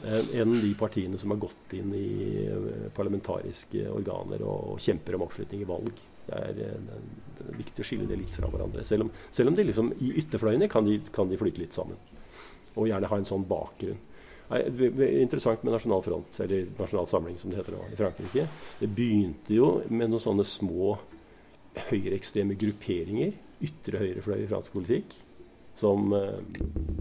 enn 0.02 0.54
de 0.58 0.72
partiene 0.74 1.18
som 1.20 1.30
har 1.30 1.40
gått 1.44 1.74
inn 1.78 1.92
i 1.94 2.06
eh, 2.42 2.88
parlamentariske 2.94 3.84
organer 3.92 4.42
og 4.42 4.80
kjemper 4.82 5.14
om 5.14 5.26
oppslutning 5.28 5.62
i 5.62 5.68
valg. 5.68 6.00
Det 6.26 6.38
er, 6.38 6.62
eh, 6.64 7.02
det 7.38 7.48
er 7.48 7.58
viktig 7.58 7.84
å 7.84 7.88
skille 7.88 8.08
det 8.08 8.18
litt 8.20 8.32
fra 8.36 8.50
hverandre. 8.50 8.84
Selv 8.88 9.06
om, 9.06 9.12
selv 9.34 9.52
om 9.52 9.58
de 9.58 9.66
liksom, 9.68 9.92
i 10.00 10.14
ytterfløyene 10.22 10.70
kan 10.72 10.86
de, 10.88 10.98
kan 11.14 11.30
de 11.30 11.38
flyte 11.40 11.62
litt 11.62 11.76
sammen. 11.76 12.00
Og 12.74 12.88
gjerne 12.88 13.10
ha 13.10 13.20
en 13.20 13.28
sånn 13.28 13.46
bakgrunn. 13.48 14.00
Det 14.52 14.90
er 15.06 15.22
interessant 15.22 15.62
med 15.64 15.72
Nasjonal 15.72 16.02
Front, 16.04 16.38
eller 16.44 16.66
Nasjonal 16.76 17.06
Samling 17.08 17.38
som 17.40 17.52
det 17.52 17.62
heter 17.62 17.72
nå, 17.72 17.86
i 17.88 17.96
Frankrike. 17.96 18.46
Det 18.82 18.88
begynte 18.92 19.56
jo 19.56 19.68
med 19.88 20.12
noen 20.12 20.20
sånne 20.20 20.44
små 20.44 20.98
høyreekstreme 21.88 22.58
grupperinger. 22.60 23.32
Ytre 23.64 24.02
høyrefløy 24.02 24.42
i 24.42 24.48
fransk 24.50 24.74
politikk 24.74 25.14
som 25.78 26.12
eh, 26.12 26.38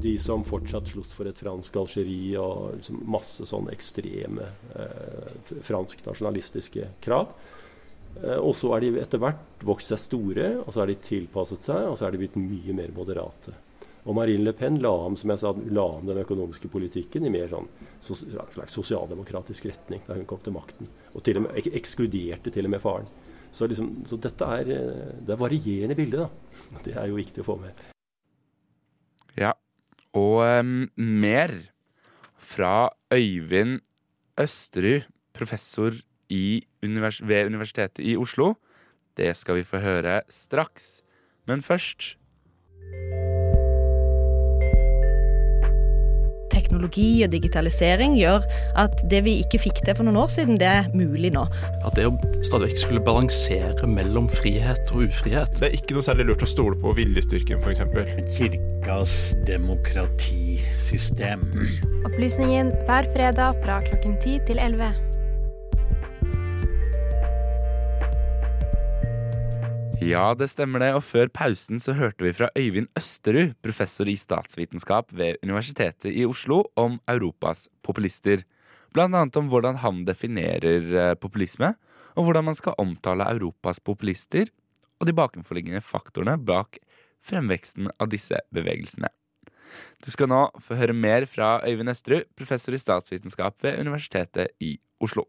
de 0.02 0.18
som 0.20 0.44
fortsatt 0.48 0.88
sloss 0.92 1.12
for 1.16 1.30
et 1.30 1.38
fransk 1.38 1.76
Algerie 1.82 2.40
og 2.40 2.78
liksom 2.78 3.02
masse 3.12 3.48
sånne 3.50 3.74
ekstreme 3.76 4.48
eh, 4.76 5.58
fransk-nasjonalistiske 5.68 6.88
krav. 7.04 7.34
Eh, 8.20 8.38
og 8.38 8.54
så 8.60 8.76
er 8.76 8.84
de 8.84 8.94
etter 9.02 9.22
hvert 9.22 9.66
vokst 9.66 9.92
seg 9.94 10.02
store, 10.02 10.54
og 10.64 10.72
så 10.72 10.84
har 10.84 10.92
de 10.92 11.00
tilpasset 11.06 11.68
seg, 11.68 11.88
og 11.90 11.98
så 12.00 12.08
er 12.08 12.16
de 12.16 12.24
blitt 12.24 12.40
mye 12.40 12.76
mer 12.78 12.94
moderate. 12.96 13.56
Og 14.02 14.16
Marine 14.18 14.48
Le 14.48 14.54
Pen 14.58 14.80
la 14.82 14.92
om 15.06 15.16
som 15.18 15.30
jeg 15.30 15.42
sa, 15.44 15.52
la 15.54 15.84
om 16.00 16.08
den 16.10 16.22
økonomiske 16.24 16.72
politikken 16.74 17.28
i 17.28 17.34
mer 17.34 17.52
sånn 17.52 17.68
slags 18.02 18.74
sosialdemokratisk 18.74 19.68
retning 19.70 20.02
da 20.08 20.18
hun 20.18 20.26
kom 20.30 20.42
til 20.42 20.56
makten. 20.56 20.90
Og 21.14 21.22
til 21.26 21.38
og 21.38 21.46
med 21.46 21.70
ekskluderte 21.70 22.54
til 22.54 22.66
og 22.66 22.74
med 22.74 22.82
faren. 22.82 23.12
Så, 23.54 23.68
liksom, 23.68 23.92
så 24.10 24.18
dette 24.22 24.48
er, 24.58 24.72
eh, 24.74 25.12
det 25.22 25.36
er 25.36 25.42
varierende 25.42 25.98
bilde. 25.98 26.26
da. 26.26 26.30
Det 26.86 26.96
er 26.98 27.12
jo 27.12 27.20
viktig 27.20 27.44
å 27.44 27.50
få 27.52 27.58
med. 27.62 27.84
Ja. 29.38 29.54
Og 30.18 30.42
um, 30.44 30.90
mer 30.98 31.54
fra 32.36 32.90
Øyvind 33.14 33.80
Østerud, 34.40 35.06
professor 35.36 35.94
univers 36.84 37.22
ved 37.28 37.52
Universitetet 37.52 38.04
i 38.04 38.16
Oslo. 38.18 38.54
Det 39.18 39.36
skal 39.38 39.60
vi 39.60 39.68
få 39.68 39.84
høre 39.84 40.22
straks. 40.30 41.02
Men 41.48 41.62
først 41.62 42.16
teknologi 46.72 47.24
og 47.26 47.32
digitalisering 47.32 48.16
gjør 48.20 48.46
at 48.80 49.04
det 49.12 49.24
vi 49.26 49.34
ikke 49.44 49.60
fikk 49.66 49.82
til 49.86 49.96
for 49.98 50.04
noen 50.08 50.20
år 50.24 50.30
siden, 50.32 50.60
det 50.62 50.68
er 50.68 50.90
mulig 50.96 51.32
nå. 51.36 51.44
At 51.86 51.96
det 51.98 52.06
å 52.08 52.14
stadig 52.46 52.72
vekk 52.72 52.80
skulle 52.86 53.04
balansere 53.06 53.88
mellom 53.92 54.30
frihet 54.32 54.92
og 54.96 55.00
ufrihet 55.10 55.52
Det 55.60 55.68
er 55.70 55.74
ikke 55.78 55.94
noe 55.98 56.06
særlig 56.06 56.26
lurt 56.32 56.46
å 56.46 56.50
stole 56.50 56.76
på 56.82 56.90
viljestyrken, 56.98 57.58
f.eks. 57.62 57.82
Kirkas 58.38 59.14
demokratisystem. 59.48 61.42
Opplysningen 62.08 62.68
hver 62.88 63.06
fredag 63.16 63.52
fra 63.64 63.76
klokken 63.88 64.14
10 64.20 64.46
til 64.50 64.58
11. 64.62 65.11
Ja, 70.02 70.32
det 70.34 70.48
stemmer 70.50 70.82
det, 70.82 70.96
og 70.98 71.04
før 71.06 71.30
pausen 71.30 71.78
så 71.78 71.94
hørte 71.94 72.26
vi 72.26 72.32
fra 72.34 72.48
Øyvind 72.58 72.88
Østerud, 72.98 73.52
professor 73.62 74.10
i 74.10 74.16
statsvitenskap 74.18 75.12
ved 75.14 75.38
Universitetet 75.46 76.10
i 76.10 76.24
Oslo, 76.26 76.64
om 76.74 76.96
Europas 77.06 77.68
populister. 77.86 78.42
Blant 78.96 79.14
annet 79.14 79.38
om 79.38 79.52
hvordan 79.52 79.78
han 79.84 80.00
definerer 80.08 80.88
eh, 80.90 81.14
populisme, 81.14 81.76
og 82.18 82.26
hvordan 82.26 82.48
man 82.50 82.58
skal 82.58 82.74
omtale 82.82 83.28
Europas 83.30 83.78
populister, 83.80 84.50
og 84.98 85.06
de 85.06 85.14
bakenforliggende 85.14 85.84
faktorene 85.86 86.34
bak 86.50 86.82
fremveksten 87.22 87.92
av 88.02 88.10
disse 88.10 88.42
bevegelsene. 88.50 89.12
Du 90.02 90.10
skal 90.10 90.32
nå 90.34 90.48
få 90.66 90.80
høre 90.82 90.98
mer 90.98 91.30
fra 91.30 91.60
Øyvind 91.62 91.94
Østerud, 91.94 92.26
professor 92.34 92.74
i 92.74 92.82
statsvitenskap 92.82 93.62
ved 93.62 93.78
Universitetet 93.86 94.50
i 94.66 94.80
Oslo. 94.98 95.28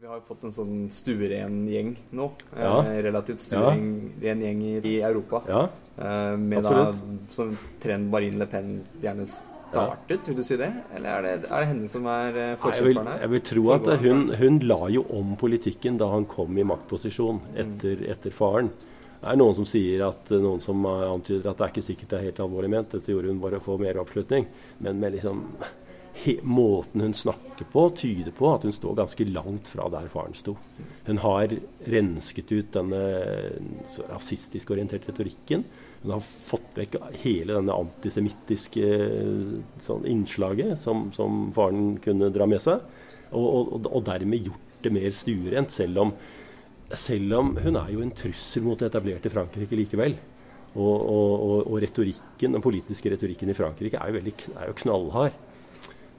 Vi 0.00 0.06
har 0.08 0.20
fått 0.24 0.46
en 0.48 0.52
sånn 0.56 0.76
stueren 0.96 1.56
gjeng 1.68 1.90
nå. 2.16 2.30
Ja. 2.56 2.70
Eh, 2.88 3.02
relativt 3.04 3.42
stueren 3.44 3.82
ja. 4.22 4.30
gjeng 4.32 4.62
i, 4.64 4.70
i 4.88 4.92
Europa. 5.04 5.42
Ja. 5.44 5.66
Eh, 5.92 6.36
med 6.40 6.64
Absolutt. 6.64 7.02
da 7.02 7.34
som 7.34 7.50
trend 7.82 8.08
Marine 8.08 8.40
Le 8.40 8.46
Pen 8.48 8.70
gjerne 9.02 9.26
startet, 9.28 10.30
vil 10.30 10.38
du 10.38 10.40
si 10.46 10.56
det? 10.56 10.70
Eller 10.96 11.10
er 11.18 11.26
det, 11.26 11.50
er 11.50 11.66
det 11.66 11.68
henne 11.74 11.90
som 11.92 12.08
er 12.08 12.38
eh, 12.46 12.54
forkjemperen 12.62 13.10
her? 13.12 13.20
Jeg 13.26 13.32
vil 13.34 13.44
tro 13.50 13.66
at 13.74 13.90
hun, 14.06 14.22
hun, 14.40 14.56
la 14.72 14.78
jo 14.94 15.04
om 15.18 15.36
politikken 15.42 16.00
da 16.00 16.08
han 16.14 16.24
kom 16.32 16.56
i 16.56 16.64
maktposisjon 16.72 17.42
etter, 17.60 18.06
etter 18.14 18.32
faren. 18.38 18.72
Det 19.20 19.34
er 19.34 19.36
noen 19.36 19.58
som 19.58 19.68
sier 19.68 20.06
at 20.06 20.32
noen 20.32 20.64
som 20.64 20.80
antyder 20.88 21.52
at 21.52 21.60
det 21.60 21.66
er 21.66 21.74
ikke 21.74 21.88
sikkert 21.90 22.14
det 22.14 22.22
er 22.22 22.28
helt 22.30 22.40
alvorlig 22.46 22.72
ment. 22.72 22.96
Dette 22.96 23.12
gjorde 23.12 23.34
hun 23.34 23.44
bare 23.44 23.60
for 23.60 23.84
mer 23.84 24.00
oppslutning. 24.00 24.48
Men 24.80 25.04
med 25.04 25.18
liksom 25.18 25.44
måten 26.42 27.00
hun 27.00 27.14
snakker 27.14 27.64
på, 27.72 27.90
tyder 27.96 28.32
på 28.36 28.48
at 28.54 28.64
hun 28.66 28.74
står 28.74 28.96
ganske 28.98 29.26
langt 29.30 29.68
fra 29.72 29.88
der 29.92 30.08
faren 30.12 30.34
sto. 30.36 30.56
Hun 31.06 31.20
har 31.22 31.52
rensket 31.86 32.52
ut 32.52 32.72
denne 32.74 33.02
rasistisk 34.10 34.70
orienterte 34.74 35.12
retorikken. 35.12 35.64
Hun 36.02 36.14
har 36.16 36.24
fått 36.24 36.80
vekk 36.80 36.96
hele 37.22 37.56
denne 37.56 37.76
antisemittiske 37.76 38.90
sånn, 39.86 40.06
innslaget 40.08 40.80
som, 40.84 41.08
som, 41.16 41.48
faren 41.56 41.96
kunne 42.04 42.32
dra 42.34 42.48
med 42.48 42.62
seg. 42.64 42.84
Og, 43.30 43.46
og, 43.46 43.88
og 43.90 44.04
dermed 44.08 44.50
gjort 44.50 44.80
det 44.84 44.92
mer 44.96 45.12
stuerent, 45.14 45.72
selv 45.72 46.04
om, 46.04 46.14
selv 46.96 47.36
om 47.38 47.54
hun 47.60 47.76
er 47.80 47.92
jo 47.94 48.04
en 48.04 48.16
trussel 48.16 48.64
mot 48.64 48.80
det 48.80 48.90
etablerte 48.90 49.32
Frankrike 49.32 49.78
likevel. 49.78 50.16
Og, 50.70 51.66
og, 51.66 51.76
retorikken, 51.82 52.54
den 52.54 52.62
politiske 52.62 53.10
retorikken 53.10 53.50
i 53.50 53.56
Frankrike 53.58 53.98
er 53.98 54.10
jo, 54.10 54.20
veldig, 54.20 54.34
er 54.54 54.68
jo 54.70 54.82
knallhard. 54.84 55.46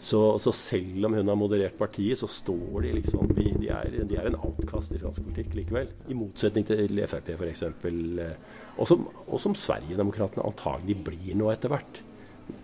Så, 0.02 0.40
så, 0.40 0.52
selv 0.52 1.06
om 1.06 1.14
hun 1.14 1.28
har 1.30 1.38
moderert 1.38 1.78
partiet, 1.78 2.18
så 2.20 2.28
står 2.28 2.82
de 2.82 2.94
liksom 2.98 3.28
De, 3.38 3.44
de, 3.62 3.68
er, 3.70 4.00
de 4.10 4.18
er, 4.18 4.32
en 4.32 4.40
outkast 4.48 4.96
i 4.96 5.02
fransk 5.02 5.22
politikk 5.28 5.54
likevel. 5.60 5.92
I 6.10 6.18
motsetning 6.18 6.66
til 6.66 7.04
Frp 7.12 7.30
f.eks. 7.36 7.64
Og 8.82 8.90
som, 8.90 9.06
og 9.28 9.38
som 9.44 9.54
Sverigedemokraterna 9.54 10.48
antagelig 10.50 10.98
blir 11.06 11.38
nå 11.38 11.52
etter 11.54 11.70
hvert. 11.70 12.02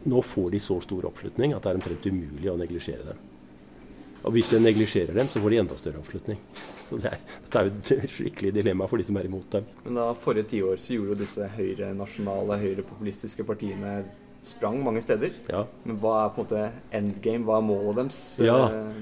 Nå 0.10 0.26
får 0.26 0.50
de 0.56 0.64
så 0.66 0.80
stor 0.82 1.06
oppslutning 1.12 1.54
at 1.54 1.62
det 1.62 1.72
er 1.72 1.80
omtrent 1.80 2.10
umulig 2.10 2.50
å 2.50 2.58
neglisjere 2.58 3.12
dem. 3.12 3.22
Og 4.26 4.34
hvis 4.34 4.50
de 4.52 4.60
neglisjerer 4.60 5.14
dem, 5.14 5.30
så 5.30 5.40
får 5.40 5.54
de 5.54 5.60
enda 5.62 5.78
større 5.78 6.02
oppslutning. 6.02 6.40
Så 6.90 6.98
det 7.04 7.12
er, 7.12 7.20
det 7.46 7.60
er 7.60 7.68
jo 7.68 8.02
et 8.02 8.14
skikkelig 8.18 8.52
dilemma 8.56 8.88
for 8.90 9.00
de 9.00 9.06
som 9.08 9.20
er 9.22 9.30
imot 9.30 9.52
dem. 9.54 9.68
Men 9.86 10.00
da 10.02 10.08
forrige 10.20 10.50
tiår 10.56 10.82
så 10.82 10.98
gjorde 10.98 11.14
jo 11.14 11.20
disse 11.22 11.50
høyrenasjonale, 11.54 12.58
høyrepopulistiske 12.64 13.46
partiene 13.48 14.00
sprang 14.46 14.80
mange 14.84 15.02
steder. 15.06 15.34
Ja. 15.50 15.64
Men 15.86 16.00
hva 16.02 16.14
er 16.24 16.34
på 16.36 16.44
en 16.44 16.48
måte 16.48 16.64
endgame? 17.00 17.46
Hva 17.48 17.60
er 17.60 17.68
målet 17.68 18.00
deres? 18.02 18.22
Ja, 18.44 18.60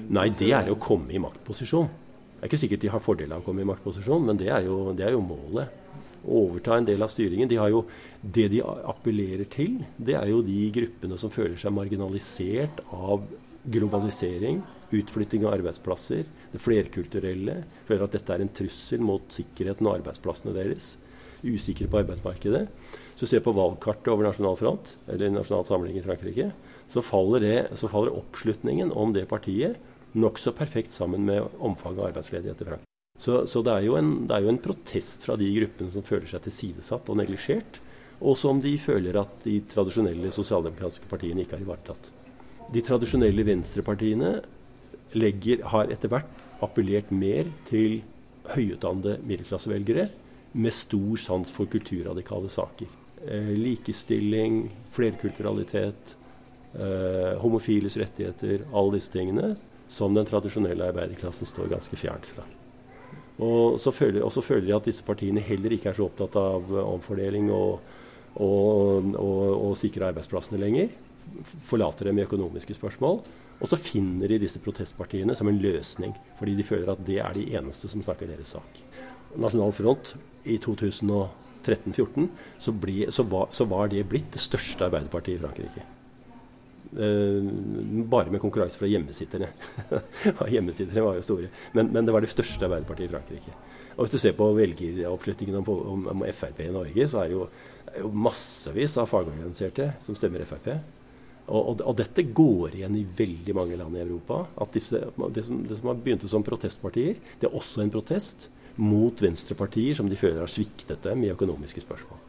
Nei, 0.08 0.28
det 0.38 0.52
er 0.56 0.70
å 0.72 0.78
komme 0.80 1.12
i 1.12 1.22
maktposisjon. 1.22 1.88
Det 2.36 2.44
er 2.44 2.50
ikke 2.50 2.62
sikkert 2.64 2.84
de 2.84 2.92
har 2.92 3.02
fordel 3.04 3.32
av 3.32 3.42
å 3.42 3.46
komme 3.46 3.64
i 3.64 3.68
maktposisjon, 3.68 4.26
men 4.28 4.38
det 4.40 4.50
er 4.52 4.66
jo, 4.68 4.92
det 4.96 5.06
er 5.06 5.16
jo 5.16 5.24
målet. 5.24 5.82
Å 6.26 6.42
overta 6.42 6.76
en 6.76 6.88
del 6.88 7.04
av 7.04 7.12
styringen. 7.12 7.48
De 7.48 7.56
jo, 7.56 7.84
det 8.20 8.48
de 8.52 8.60
appellerer 8.66 9.46
til, 9.52 9.78
det 9.96 10.16
er 10.18 10.30
jo 10.32 10.42
de 10.44 10.58
gruppene 10.74 11.18
som 11.20 11.32
føler 11.32 11.56
seg 11.60 11.74
marginalisert 11.76 12.82
av 12.92 13.24
globalisering, 13.72 14.60
utflytting 14.94 15.46
av 15.46 15.56
arbeidsplasser, 15.56 16.26
det 16.52 16.60
flerkulturelle. 16.62 17.56
Føler 17.88 18.06
at 18.06 18.14
dette 18.18 18.34
er 18.34 18.44
en 18.44 18.52
trussel 18.54 19.02
mot 19.02 19.26
sikkerheten 19.34 19.88
og 19.88 19.98
arbeidsplassene 20.00 20.54
deres. 20.54 20.92
Usikre 21.46 21.88
på 21.90 22.02
arbeidsmarkedet. 22.02 22.66
Så 23.16 23.24
du 23.24 23.30
ser 23.30 23.44
på 23.44 23.54
valgkartet 23.56 24.10
over 24.12 24.26
Nasjonal 24.28 24.58
Front, 24.60 24.90
eller 25.08 25.32
Nasjonal 25.32 25.64
Samling 25.64 25.96
i 25.96 26.04
Frankrike, 26.04 26.50
så 26.92 27.02
faller, 27.02 27.40
det, 27.40 27.78
så 27.80 27.88
faller 27.88 28.16
oppslutningen 28.18 28.92
om 28.92 29.14
det 29.16 29.24
partiet 29.30 29.80
nokså 30.16 30.52
perfekt 30.56 30.92
sammen 30.92 31.24
med 31.24 31.48
omfanget 31.58 32.02
av 32.02 32.10
arbeidsledighet 32.10 32.60
i 32.60 32.68
Frankrike. 32.68 32.92
Så, 33.18 33.46
så 33.48 33.62
det, 33.64 33.72
er 33.72 33.96
en, 33.96 34.10
det, 34.28 34.36
er 34.36 34.44
jo 34.44 34.50
en, 34.52 34.60
protest 34.60 35.24
fra 35.24 35.38
de 35.40 35.48
gruppene 35.56 35.92
som 35.94 36.04
føler 36.04 36.28
seg 36.28 36.44
tilsidesatt 36.44 37.08
og 37.08 37.16
neglisjert, 37.22 37.80
og 38.20 38.36
som 38.40 38.60
de 38.60 38.74
føler 38.80 39.16
at 39.20 39.40
de 39.44 39.58
tradisjonelle 39.72 40.32
sosialdemokratiske 40.36 41.08
partiene 41.08 41.44
ikke 41.44 41.56
har 41.56 41.64
ivaretatt. 41.64 42.10
De 42.72 42.82
tradisjonelle 42.84 43.44
venstrepartiene 43.48 44.34
legger, 45.16 45.64
har 45.72 45.88
etter 45.92 46.12
hvert 46.12 46.44
appellert 46.64 47.08
mer 47.12 47.48
til 47.70 48.02
høyutdannede 48.52 49.18
middelklassevelgere 49.24 50.08
med 50.56 50.76
stor 50.76 51.20
sans 51.20 51.52
for 51.52 51.68
kulturradikale 51.72 52.52
saker. 52.52 53.05
Eh, 53.30 53.48
likestilling, 53.58 54.70
flerkulturalitet, 54.90 56.16
eh, 56.74 57.38
homofiles 57.38 57.96
rettigheter, 57.96 58.60
alle 58.72 58.92
disse 58.92 59.12
tingene 59.12 59.56
som 59.88 60.14
den 60.14 60.26
tradisjonelle 60.26 60.86
arbeiderklassen 60.92 61.46
står 61.46 61.72
ganske 61.72 61.96
fjernt 61.96 62.26
fra. 62.26 62.44
Og 63.42 63.80
så 63.80 63.90
føler, 63.92 64.22
og 64.22 64.30
så 64.32 64.42
føler 64.42 64.68
jeg 64.68 64.76
at 64.76 64.86
disse 64.86 65.04
partiene 65.04 65.42
heller 65.42 65.74
ikke 65.74 65.90
er 65.90 65.98
så 65.98 66.06
opptatt 66.06 66.38
av 66.38 66.70
omfordeling 66.84 67.50
og, 67.50 67.80
og, 68.36 69.10
og, 69.18 69.42
og 69.70 69.74
sikre 69.76 70.12
arbeidsplassene 70.12 70.60
lenger. 70.62 70.94
Forlater 71.66 72.08
dem 72.08 72.20
i 72.20 72.24
økonomiske 72.24 72.78
spørsmål. 72.78 73.20
Og 73.60 73.68
så 73.68 73.78
finner 73.80 74.30
de 74.30 74.38
disse 74.44 74.60
protestpartiene 74.62 75.34
som 75.36 75.50
en 75.50 75.58
løsning, 75.60 76.14
fordi 76.38 76.54
de 76.56 76.66
føler 76.66 76.92
at 76.92 77.04
det 77.06 77.18
er 77.24 77.34
de 77.34 77.48
eneste 77.58 77.90
som 77.90 78.04
snakker 78.04 78.30
deres 78.30 78.54
sak. 78.54 78.80
Nasjonal 79.36 79.74
Front 79.74 80.14
i 80.46 80.58
2013-14 81.66 82.28
så, 83.10 83.22
var, 83.22 83.48
så, 83.52 83.64
var 83.64 83.92
det 83.92 84.06
blitt 84.08 84.32
det 84.34 84.42
største 84.42 84.86
Arbeiderpartiet 84.86 85.38
i 85.38 85.42
Frankrike. 85.42 85.86
Eh, 86.96 88.04
bare 88.08 88.30
med 88.30 88.40
konkurranse 88.40 88.78
fra 88.78 88.90
hjemmesitterne. 88.90 89.48
hjemmesitterne 90.54 91.06
var 91.06 91.18
jo 91.18 91.24
store. 91.26 91.50
Men, 91.72 91.90
men, 91.92 92.06
det 92.06 92.14
var 92.14 92.24
det 92.24 92.32
største 92.32 92.64
Arbeiderpartiet 92.68 93.10
i 93.10 93.14
Frankrike. 93.14 93.56
Og 93.96 94.04
Hvis 94.04 94.16
du 94.16 94.18
ser 94.22 94.36
på 94.36 94.50
velgeroppslutningen 94.52 95.56
om, 95.62 95.68
om, 95.68 96.06
om, 96.12 96.26
Frp 96.36 96.60
i 96.66 96.72
Norge, 96.72 97.08
så 97.08 97.22
er 97.22 97.30
det 97.30 97.38
jo, 97.38 97.46
er 97.92 98.02
jo 98.04 98.12
massevis 98.12 98.96
av 99.00 99.08
fagorganiserte 99.08 99.94
som 100.04 100.18
stemmer 100.18 100.44
Frp. 100.48 100.68
Og, 101.46 101.60
og, 101.60 101.80
og, 101.80 101.94
dette 101.96 102.26
går 102.34 102.74
igjen 102.74 102.98
i 102.98 103.06
veldig 103.18 103.54
mange 103.54 103.78
land 103.78 103.96
i 103.96 104.02
Europa. 104.02 104.44
at 104.60 104.74
disse, 104.74 105.00
det, 105.32 105.44
som, 105.46 105.62
det 105.64 105.78
som 105.78 105.90
har 105.92 106.02
begynt 106.02 106.26
som 106.28 106.44
protestpartier, 106.44 107.20
det 107.40 107.48
er 107.48 107.56
også 107.56 107.84
en 107.84 107.92
protest 107.94 108.48
mot 108.76 109.22
venstrepartier 109.22 109.96
som 109.96 110.08
de 110.10 110.18
føler 110.20 110.42
har 110.42 110.52
sviktet 110.52 111.04
dem 111.04 111.24
i 111.24 111.32
økonomiske 111.32 111.84
spørsmål. 111.84 112.20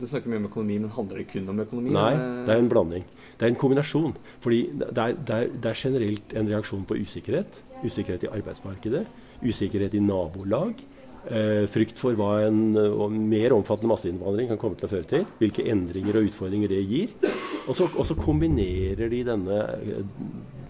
Du 0.00 0.06
snakker 0.08 0.30
mye 0.30 0.40
om 0.42 0.48
økonomi, 0.48 0.78
men 0.82 0.90
handler 0.90 1.22
det 1.22 1.28
kun 1.30 1.48
om 1.48 1.60
økonomi? 1.62 1.92
Nei, 1.94 2.14
det 2.46 2.52
er 2.52 2.62
en 2.62 2.70
blanding. 2.70 3.04
Det 3.38 3.46
er 3.46 3.52
en 3.52 3.60
kombinasjon. 3.60 4.16
Fordi 4.42 4.60
det 4.80 4.88
er, 4.90 5.14
det 5.14 5.36
er, 5.36 5.54
det 5.62 5.70
er 5.70 5.78
generelt 5.78 6.34
en 6.36 6.50
reaksjon 6.50 6.84
på 6.88 6.98
usikkerhet. 7.04 7.62
Usikkerhet 7.84 8.26
i 8.26 8.32
arbeidsmarkedet, 8.32 9.06
usikkerhet 9.44 9.94
i 9.94 10.02
nabolag. 10.02 10.82
Eh, 11.26 11.64
frykt 11.74 11.98
for 11.98 12.14
hva 12.14 12.44
en 12.46 12.76
og 12.78 13.10
mer 13.10 13.50
omfattende 13.56 13.90
masseinnvandring 13.90 14.52
kan 14.52 14.60
komme 14.62 14.78
til 14.78 14.86
å 14.86 14.92
føre 14.92 15.08
til. 15.10 15.24
Hvilke 15.40 15.64
endringer 15.72 16.20
og 16.20 16.28
utfordringer 16.28 16.70
det 16.70 16.84
gir. 16.86 17.16
Og 17.66 17.74
så, 17.74 17.88
og 17.90 18.06
så 18.06 18.14
kombinerer 18.18 19.10
de 19.10 19.24
denne, 19.26 19.58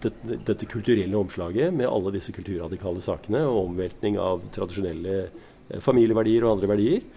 dette, 0.01 0.39
dette, 0.49 0.69
kulturelle 0.71 1.19
omslaget 1.19 1.77
med 1.77 1.91
alle 1.91 2.15
disse 2.17 2.33
kulturradikale 2.33 3.05
sakene 3.05 3.45
og 3.45 3.67
omveltning 3.67 4.17
av 4.23 4.49
tradisjonelle 4.55 5.17
eh, 5.27 5.81
familieverdier 5.85 6.47
og 6.47 6.57
andre 6.57 6.73
verdier 6.73 7.09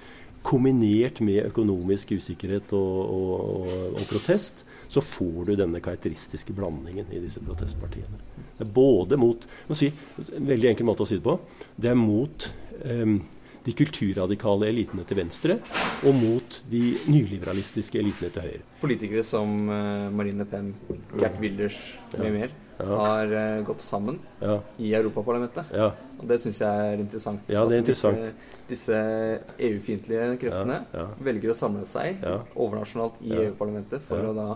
kombinert 0.45 1.19
med 1.19 1.43
økonomisk 1.49 2.13
usikkerhet 2.15 2.71
og, 2.75 2.99
og, 3.11 3.71
og, 3.91 4.03
protest, 4.07 4.63
så 4.89 5.03
får 5.03 5.49
du 5.49 5.55
denne 5.59 5.81
karakteristiske 5.83 6.55
blandingen 6.55 7.11
i 7.13 7.19
disse 7.21 7.43
protestpartiene. 7.43 8.21
Det 8.57 8.65
er 8.65 8.71
både 8.73 9.19
mot 9.19 9.45
si, 9.77 9.91
En 10.35 10.47
veldig 10.47 10.71
enkel 10.71 10.87
måte 10.87 11.05
å 11.05 11.09
si 11.09 11.19
det 11.19 11.25
på. 11.27 11.35
Det 11.75 11.91
er 11.91 11.99
mot 11.99 12.47
de 13.65 13.75
kulturradikale 13.75 14.69
elitene 14.71 15.03
til 15.07 15.19
venstre 15.19 15.57
og 16.07 16.15
mot 16.15 16.59
de 16.71 16.83
nyliberalistiske 17.11 17.99
elitene 17.99 18.31
til 18.33 18.45
høyre. 18.47 18.63
Politikere 18.81 19.23
som 19.27 19.67
uh, 19.67 20.07
Marine 20.15 20.47
Pen, 20.49 20.73
Gert 21.19 21.39
Wilders 21.41 21.79
med 22.15 22.31
mer 22.37 22.55
har 22.79 23.33
uh, 23.33 23.65
gått 23.67 23.83
sammen 23.83 24.21
ja. 24.39 24.59
i 24.79 24.93
Europaparlamentet. 24.95 25.75
Ja. 25.75 25.91
Og 26.19 26.25
det 26.31 26.39
syns 26.43 26.61
jeg 26.63 26.93
er 26.93 27.03
interessant. 27.03 27.51
Ja, 27.51 27.65
det 27.67 27.77
er 27.77 27.83
interessant. 27.83 28.23
Disse, 28.69 28.95
disse 28.95 28.97
EU-fiendtlige 29.67 30.31
kreftene 30.41 30.81
velger 31.25 31.53
å 31.53 31.57
samle 31.57 31.85
seg 31.89 32.23
overnasjonalt 32.55 33.21
i 33.25 33.35
EU-parlamentet 33.43 34.03
for 34.07 34.31
å 34.31 34.35
da 34.37 34.49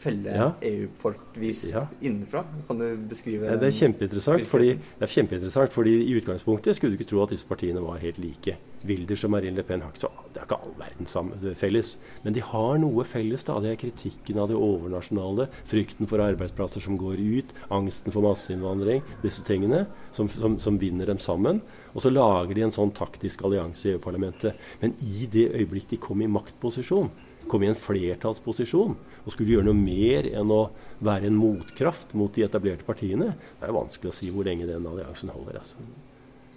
felle 0.00 0.32
ja. 0.34 0.48
EU-portvis 0.64 1.62
ja. 1.74 1.84
innenfra? 2.00 2.44
Kan 2.68 2.80
du 2.80 2.88
beskrive 3.10 3.50
ja, 3.50 3.58
det, 3.60 3.70
er 3.70 3.76
kjempeinteressant, 3.76 4.46
fordi, 4.50 4.72
det 4.78 5.06
er 5.06 5.14
kjempeinteressant, 5.14 5.74
fordi 5.74 5.94
i 6.06 6.16
utgangspunktet 6.20 6.78
skulle 6.78 6.96
du 6.96 7.00
ikke 7.00 7.10
tro 7.12 7.24
at 7.24 7.34
disse 7.34 7.48
partiene 7.48 7.82
var 7.84 8.00
helt 8.02 8.20
like. 8.22 8.56
Wilders 8.88 9.26
og 9.28 9.34
Marine 9.34 9.58
Le 9.60 9.64
Pen 9.66 9.82
har 9.84 9.92
ikke 9.92 10.06
så, 10.06 10.10
det 10.32 10.40
er 10.40 10.46
ikke 10.46 10.58
all 10.64 10.76
verden 10.80 11.54
felles. 11.60 11.92
Men 12.24 12.36
de 12.36 12.44
har 12.44 12.78
noe 12.80 13.04
felles. 13.04 13.44
da, 13.44 13.58
Det 13.60 13.74
er 13.74 13.80
kritikken 13.80 14.40
av 14.40 14.48
det 14.48 14.56
overnasjonale, 14.56 15.48
frykten 15.68 16.08
for 16.08 16.24
arbeidsplasser 16.24 16.80
som 16.80 16.96
går 17.00 17.20
ut, 17.20 17.52
angsten 17.70 18.12
for 18.12 18.24
masseinnvandring, 18.24 19.02
disse 19.22 19.44
tingene 19.44 19.86
som, 20.16 20.28
som, 20.28 20.58
som 20.58 20.78
binder 20.78 21.06
dem 21.06 21.20
sammen. 21.20 21.60
Og 21.94 22.04
så 22.04 22.12
lager 22.12 22.54
de 22.54 22.64
en 22.64 22.74
sånn 22.74 22.94
taktisk 22.96 23.42
allianse 23.44 23.88
i 23.88 23.92
EU-parlamentet. 23.94 24.56
Men 24.80 24.94
i 25.04 25.26
det 25.30 25.50
øyeblikk 25.52 25.90
de 25.90 26.00
kom 26.00 26.22
i 26.22 26.30
maktposisjon, 26.30 27.10
kom 27.48 27.64
i 27.64 27.70
en 27.70 27.78
flertallsposisjon 27.78 28.96
og 29.24 29.32
skulle 29.32 29.56
gjøre 29.56 29.68
noe 29.70 29.78
mer 29.78 30.28
enn 30.28 30.52
å 30.52 30.62
være 31.04 31.30
en 31.30 31.38
motkraft 31.38 32.14
mot 32.18 32.32
de 32.34 32.44
etablerte 32.46 32.86
partiene, 32.86 33.32
det 33.60 33.68
er 33.68 33.76
vanskelig 33.76 34.12
å 34.12 34.16
si 34.16 34.30
hvor 34.32 34.48
lenge 34.48 34.68
den 34.68 34.88
alliansen 34.88 35.32
holder. 35.32 35.60
Altså. 35.62 35.88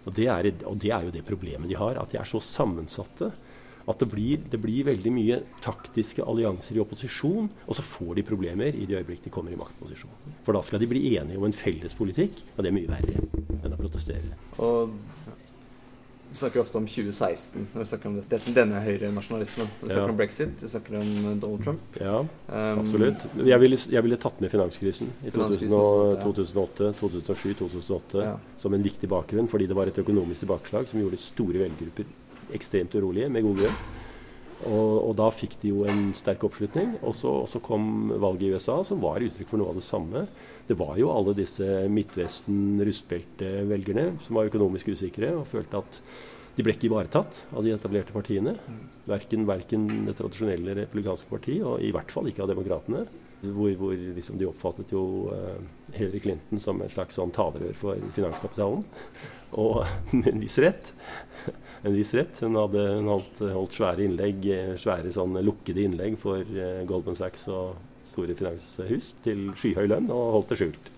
Og, 0.03 0.11
det 0.17 0.27
er, 0.27 0.51
og, 0.67 0.77
det 0.83 0.91
er, 0.91 1.07
jo 1.07 1.13
det 1.15 1.25
problemet 1.27 1.69
de 1.71 1.79
har, 1.79 1.99
at 1.99 2.11
de 2.11 2.19
er 2.19 2.27
så 2.29 2.41
sammensatte 2.43 3.31
at 3.83 3.99
det 3.99 4.07
blir, 4.07 4.43
det 4.47 4.59
blir, 4.63 4.85
veldig 4.87 5.11
mye 5.11 5.39
taktiske 5.63 6.23
allianser 6.23 6.77
i 6.77 6.81
opposisjon, 6.83 7.49
og 7.67 7.75
så 7.75 7.83
får 7.83 8.13
de 8.19 8.25
problemer 8.27 8.77
i 8.79 8.85
det 8.87 9.01
øyeblikk 9.01 9.25
de 9.25 9.33
kommer 9.33 9.51
i 9.51 9.59
maktposisjon. 9.59 10.13
For 10.45 10.55
da 10.55 10.61
skal 10.63 10.79
de 10.79 10.87
bli 10.87 11.01
enige 11.17 11.39
om 11.39 11.47
en 11.49 11.55
felles 11.57 11.95
politikk, 11.97 12.39
og 12.55 12.63
det 12.63 12.71
er 12.71 12.77
mye 12.77 12.93
verre 12.93 13.25
enn 13.59 13.75
å 13.75 13.81
protestere. 13.81 14.37
Og 14.63 14.95
vi 16.33 16.39
snakker 16.39 16.63
ofte 16.63 16.79
om 16.79 16.85
2016 16.89 17.67
når 17.73 17.83
vi 17.83 17.85
snakker 17.85 18.09
om 18.09 18.15
dette, 18.17 18.39
denne 18.55 18.79
høyrenasjonalismen. 18.81 19.67
Vi 19.81 19.85
snakker 19.85 20.01
ja. 20.01 20.09
om 20.09 20.17
brexit, 20.17 20.55
vi 20.63 20.69
snakker 20.71 20.95
om 20.97 21.11
eh, 21.19 21.35
Donald 21.43 21.65
Trump. 21.67 21.99
Ja, 22.01 22.15
um, 22.25 22.81
absolutt. 22.81 23.27
Jeg 23.37 23.61
ville, 23.61 23.79
jeg 23.93 24.05
ville, 24.07 24.17
tatt 24.23 24.41
med 24.41 24.49
finanskrisen 24.49 25.11
i 25.21 25.33
2008, 25.35 26.93
2007, 26.97 27.53
2008 27.61 28.25
ja. 28.25 28.33
som 28.63 28.73
en 28.73 28.85
viktig 28.89 29.09
bakgrunn, 29.13 29.49
fordi 29.51 29.69
det 29.69 29.77
var 29.77 29.91
et 29.91 29.99
økonomisk 30.01 30.41
tilbakeslag 30.41 30.89
som 30.89 31.03
gjorde 31.03 31.21
store 31.21 31.67
velgergrupper 31.67 32.09
ekstremt 32.57 32.97
urolige, 32.97 33.29
med 33.29 33.45
god 33.45 33.61
grunn. 33.61 33.77
Og, 34.63 34.91
og, 35.09 35.13
da 35.19 35.27
fikk 35.35 35.57
de 35.61 35.73
jo 35.73 35.85
en 35.89 36.11
sterk 36.17 36.45
oppslutning. 36.47 36.95
Og 37.03 37.15
så 37.19 37.61
kom 37.63 38.13
valget 38.21 38.47
i 38.47 38.51
USA, 38.55 38.79
som 38.87 39.01
var 39.03 39.21
uttrykk 39.21 39.49
for 39.51 39.61
noe 39.61 39.73
av 39.73 39.79
det 39.79 39.85
samme. 39.85 40.25
Det 40.67 40.75
var 40.79 40.95
jo 40.95 41.09
alle 41.11 41.33
disse 41.35 41.65
Midtvesten-rustbelte-velgerne 41.91 44.15
som 44.23 44.35
var 44.37 44.47
økonomisk 44.47 44.87
usikre 44.95 45.35
og 45.35 45.47
følte 45.51 45.77
at 45.83 45.91
de 46.53 46.61
ble 46.61 46.73
ikke 46.75 46.85
ivaretatt 46.87 47.33
av 47.51 47.63
de 47.65 47.73
etablerte 47.73 48.13
partiene. 48.13 48.53
Verken, 49.09 49.47
verken 49.49 50.05
det 50.07 50.15
tradisjonelle 50.19 50.75
republikanske 50.83 51.29
partiet, 51.31 51.63
og 51.65 51.81
i 51.81 51.91
hvert 51.93 52.11
fall 52.13 52.27
ikke 52.29 52.43
av 52.45 52.51
demokratene. 52.53 53.01
Hvor, 53.43 53.73
hvor 53.75 53.91
liksom 53.91 54.37
de 54.39 54.47
oppfattet 54.47 54.93
jo 54.93 55.27
uh, 55.33 55.59
Hillary 55.91 56.19
Clinton 56.23 56.59
som 56.63 56.79
en 56.79 56.93
slags 56.93 57.15
sånn 57.19 57.33
talerør 57.35 57.75
for 57.75 57.99
finanskapitalen. 58.15 58.85
Og 59.63 59.83
en 60.15 60.39
viss 60.39 60.55
rett. 60.63 60.93
en 61.83 61.93
viss 61.93 62.13
rett. 62.15 62.39
Hun 62.39 62.55
hadde 62.55 63.03
holdt, 63.03 63.43
holdt, 63.43 63.75
svære 63.75 64.07
innlegg, 64.07 64.47
svære 64.79 65.11
sånn 65.13 65.35
lukkede 65.43 65.83
innlegg 65.83 66.15
for 66.21 66.39
uh, 66.39 66.87
Goldman 66.87 67.19
Sachs 67.19 67.43
og 67.51 67.75
store 68.13 68.37
finanshus 68.37 69.11
til 69.25 69.49
skyhøy 69.59 69.89
lønn 69.89 70.11
og 70.13 70.37
holdt 70.37 70.53
det 70.53 70.59
skjult. 70.61 70.91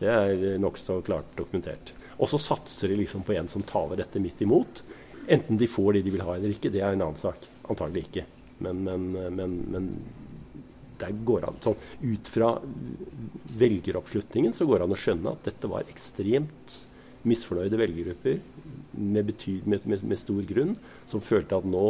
Det 0.00 0.12
er 0.12 0.60
nokså 0.60 1.00
klart 1.06 1.28
dokumentert. 1.38 1.94
Og 2.20 2.28
så 2.32 2.40
satser 2.40 2.92
de 2.92 3.00
liksom 3.00 3.24
på 3.24 3.36
en 3.36 3.48
som 3.52 3.64
taler 3.68 4.00
dette 4.00 4.20
midt 4.20 4.40
imot. 4.44 4.82
Enten 5.28 5.58
de 5.60 5.68
får 5.68 5.96
de 5.96 6.04
de 6.06 6.14
vil 6.14 6.24
ha 6.24 6.36
eller 6.36 6.54
ikke, 6.54 6.72
det 6.72 6.82
er 6.82 6.96
en 6.96 7.04
annen 7.06 7.20
sak. 7.20 7.48
Antagelig 7.68 8.06
ikke. 8.08 8.26
Men, 8.64 8.84
men, 8.86 9.10
men, 9.36 9.56
men 9.72 9.88
der 11.00 11.12
går 11.28 11.44
an 11.48 11.58
sånn, 11.64 11.80
Ut 12.00 12.30
fra 12.32 12.54
velgeroppslutningen 13.60 14.54
så 14.56 14.68
går 14.68 14.80
det 14.80 14.88
an 14.88 14.96
å 14.96 15.00
skjønne 15.00 15.34
at 15.36 15.48
dette 15.48 15.70
var 15.70 15.88
ekstremt 15.92 16.78
misfornøyde 17.26 17.78
velgergrupper 17.80 18.38
med, 18.96 19.32
med, 19.66 19.86
med, 19.86 20.02
med, 20.02 20.18
stor 20.20 20.42
grunn, 20.48 20.74
som 21.10 21.24
følte 21.24 21.58
at 21.58 21.66
nå 21.68 21.86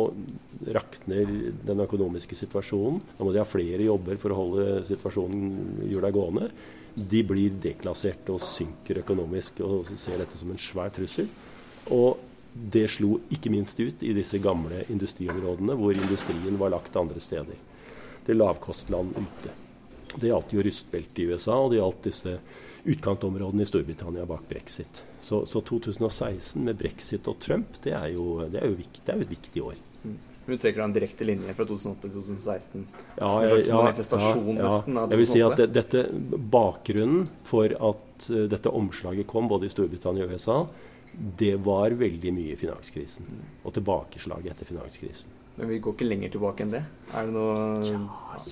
rakner 0.75 1.35
den 1.67 1.83
økonomiske 1.85 2.39
situasjonen. 2.39 3.03
Nå 3.19 3.27
må 3.27 3.35
de 3.35 3.43
ha 3.43 3.49
flere 3.49 3.87
jobber 3.87 4.19
for 4.23 4.33
å 4.33 4.41
holde 4.41 4.81
situasjonen 4.89 5.85
hjula 5.91 6.13
gående. 6.15 6.49
De 6.97 7.21
blir 7.29 7.59
deklassert 7.63 8.31
og 8.33 8.45
synker 8.57 9.03
økonomisk 9.03 9.61
og 9.67 9.91
ser 10.01 10.23
dette 10.23 10.41
som 10.41 10.51
en 10.53 10.63
svær 10.63 10.95
trussel. 10.97 11.29
Og 11.93 12.17
det 12.57 12.87
slo 12.95 13.19
ikke 13.33 13.53
minst 13.53 13.79
ut 13.79 14.03
i 14.03 14.15
disse 14.17 14.41
gamle 14.43 14.87
industriområdene 14.93 15.77
hvor 15.77 15.93
industrien 15.93 16.57
var 16.59 16.73
lagt 16.73 16.97
andre 16.97 17.21
steder. 17.21 17.59
Til 18.27 18.41
lavkostland 18.41 19.13
ute. 19.21 19.53
Det 20.17 20.31
gjaldt 20.31 20.55
jo 20.55 20.65
rustbeltet 20.65 21.21
i 21.21 21.27
USA, 21.29 21.59
og 21.61 21.71
det 21.71 21.83
gjaldt 21.83 22.07
disse 22.09 22.39
utkantområdene 22.87 23.63
i 23.63 23.67
Storbritannia 23.67 24.27
bak 24.27 24.49
brexit. 24.49 25.03
Så, 25.21 25.47
så 25.47 25.61
2016 25.61 26.65
med 26.65 26.79
brexit 26.79 27.27
og 27.29 27.41
Trump, 27.43 27.81
det 27.83 27.93
er 27.99 28.13
jo, 28.15 28.45
det 28.51 28.63
er 28.63 28.71
jo, 28.71 28.79
viktig, 28.79 29.03
det 29.05 29.13
er 29.13 29.21
jo 29.21 29.27
et 29.27 29.35
viktig 29.35 29.63
år. 29.67 29.79
Mm. 30.05 30.17
Du 30.47 30.55
trekker 30.55 30.85
en 30.85 30.93
direkte 30.95 31.27
linje 31.27 31.55
fra 31.59 31.67
2008 31.67 32.05
til 32.05 32.13
2016? 32.15 32.85
Ja, 33.19 33.31
jeg, 33.43 33.65
ja, 33.67 33.81
ja, 33.81 33.95
ja. 34.55 35.07
jeg 35.11 35.19
vil 35.19 35.31
si 35.33 35.43
at 35.43 35.57
det, 35.59 35.67
dette, 35.75 36.05
bakgrunnen 36.55 37.27
for 37.49 37.75
at 37.75 38.29
uh, 38.31 38.45
dette 38.53 38.71
omslaget 38.71 39.27
kom 39.27 39.51
både 39.51 39.67
i 39.67 39.73
Storbritannia 39.75 40.29
og 40.29 40.37
USA, 40.37 40.61
det 41.43 41.57
var 41.67 41.97
veldig 41.99 42.35
mye 42.37 42.55
finanskrisen. 42.61 43.27
Og 43.65 43.75
tilbakeslaget 43.75 44.53
etter 44.55 44.71
finanskrisen. 44.71 45.35
Men 45.57 45.71
vi 45.71 45.79
går 45.81 45.95
ikke 45.97 46.07
lenger 46.07 46.33
tilbake 46.35 46.65
enn 46.65 46.73
det? 46.75 46.83
Er 47.17 47.29
det 47.29 47.33
noe 47.33 47.53
ja, 47.87 48.01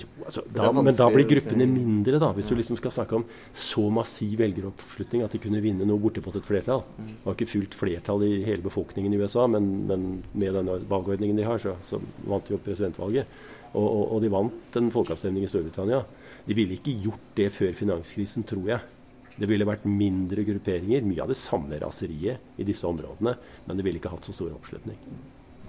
jo, 0.01 0.07
altså, 0.25 0.45
da, 0.49 0.71
Men 0.73 0.97
da 0.97 1.09
blir 1.13 1.27
gruppene 1.29 1.67
mindre, 1.69 2.21
da. 2.23 2.31
Hvis 2.37 2.47
ja. 2.49 2.55
du 2.55 2.61
liksom 2.63 2.79
skal 2.81 2.95
snakke 2.97 3.19
om 3.19 3.27
så 3.61 3.85
massiv 3.93 4.39
velgeroppslutning 4.41 5.25
at 5.27 5.37
de 5.37 5.41
kunne 5.43 5.61
vinne 5.65 5.85
noe 5.89 6.01
bortimot 6.01 6.39
et 6.41 6.49
flertall. 6.49 6.81
Mm. 6.97 7.11
Det 7.11 7.27
var 7.27 7.37
ikke 7.37 7.51
fullt 7.51 7.77
flertall 7.77 8.25
i 8.25 8.33
hele 8.47 8.65
befolkningen 8.65 9.13
i 9.13 9.21
USA, 9.21 9.45
men, 9.53 9.69
men 9.91 10.09
med 10.33 10.57
den 10.57 10.73
valgordningen 10.89 11.43
de 11.43 11.47
har, 11.49 11.61
så, 11.61 11.77
så 11.91 12.01
vant 12.25 12.49
de 12.49 12.57
opp 12.57 12.65
presidentvalget. 12.71 13.37
Og, 13.75 13.85
og, 13.85 14.03
og 14.17 14.25
de 14.25 14.33
vant 14.33 14.81
en 14.81 14.91
folkeavstemning 14.95 15.45
i 15.45 15.53
Storbritannia. 15.53 16.01
De 16.49 16.57
ville 16.57 16.79
ikke 16.79 16.97
gjort 17.05 17.31
det 17.37 17.51
før 17.53 17.77
finanskrisen, 17.77 18.49
tror 18.49 18.69
jeg. 18.73 18.91
Det 19.35 19.49
ville 19.51 19.67
vært 19.67 19.85
mindre 19.91 20.45
grupperinger, 20.47 21.05
mye 21.05 21.25
av 21.25 21.33
det 21.33 21.41
samme 21.41 21.77
raseriet 21.83 22.61
i 22.61 22.67
disse 22.67 22.87
områdene, 22.87 23.35
men 23.67 23.77
det 23.77 23.85
ville 23.85 23.99
ikke 24.01 24.13
hatt 24.15 24.29
så 24.29 24.37
stor 24.37 24.55
oppslutning. 24.55 24.97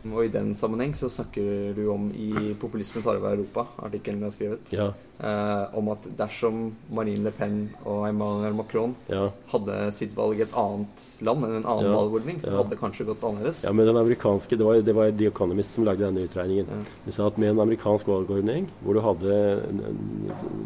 Og 0.05 0.27
i 0.27 0.29
den 0.29 0.51
sammenheng 0.57 0.93
så 0.97 1.09
snakker 1.09 1.73
du 1.73 1.87
om 1.89 2.09
i 2.13 2.53
'Populisme 2.61 3.01
tar 3.01 3.17
over 3.17 3.33
Europa', 3.33 3.65
artikkelen 3.87 4.19
du 4.19 4.25
har 4.27 4.35
skrevet, 4.35 4.67
ja. 4.69 4.91
eh, 5.19 5.77
om 5.77 5.89
at 5.89 6.05
dersom 6.17 6.75
Marine 6.91 7.23
Le 7.23 7.31
Pen 7.31 7.55
og 7.83 8.07
Emmanuel 8.09 8.53
Macron 8.53 8.95
ja. 9.09 9.31
hadde 9.49 9.77
sitt 9.97 10.13
valg 10.15 10.39
i 10.39 10.43
et 10.45 10.53
annet 10.53 11.07
land 11.21 11.45
enn 11.45 11.55
en 11.57 11.65
annen 11.65 11.89
ja. 11.89 11.95
valgordning, 11.95 12.41
så 12.43 12.53
hadde 12.59 12.75
det 12.75 12.79
kanskje 12.83 13.07
gått 13.09 13.23
annerledes. 13.23 13.63
Ja, 13.65 13.73
men 13.73 13.89
den 13.89 13.97
amerikanske, 13.97 14.55
Det 14.55 14.65
var, 14.65 14.81
det 14.81 14.93
var 14.93 15.11
The 15.11 15.27
Economist 15.27 15.73
som 15.73 15.85
lagde 15.85 16.05
denne 16.05 16.27
utregningen. 16.29 16.85
De 17.05 17.11
sa 17.11 17.27
at 17.27 17.37
med 17.37 17.49
en 17.49 17.63
amerikansk 17.65 18.07
valgordning, 18.07 18.69
hvor 18.83 18.93
du 18.93 19.01
hadde, 19.01 19.33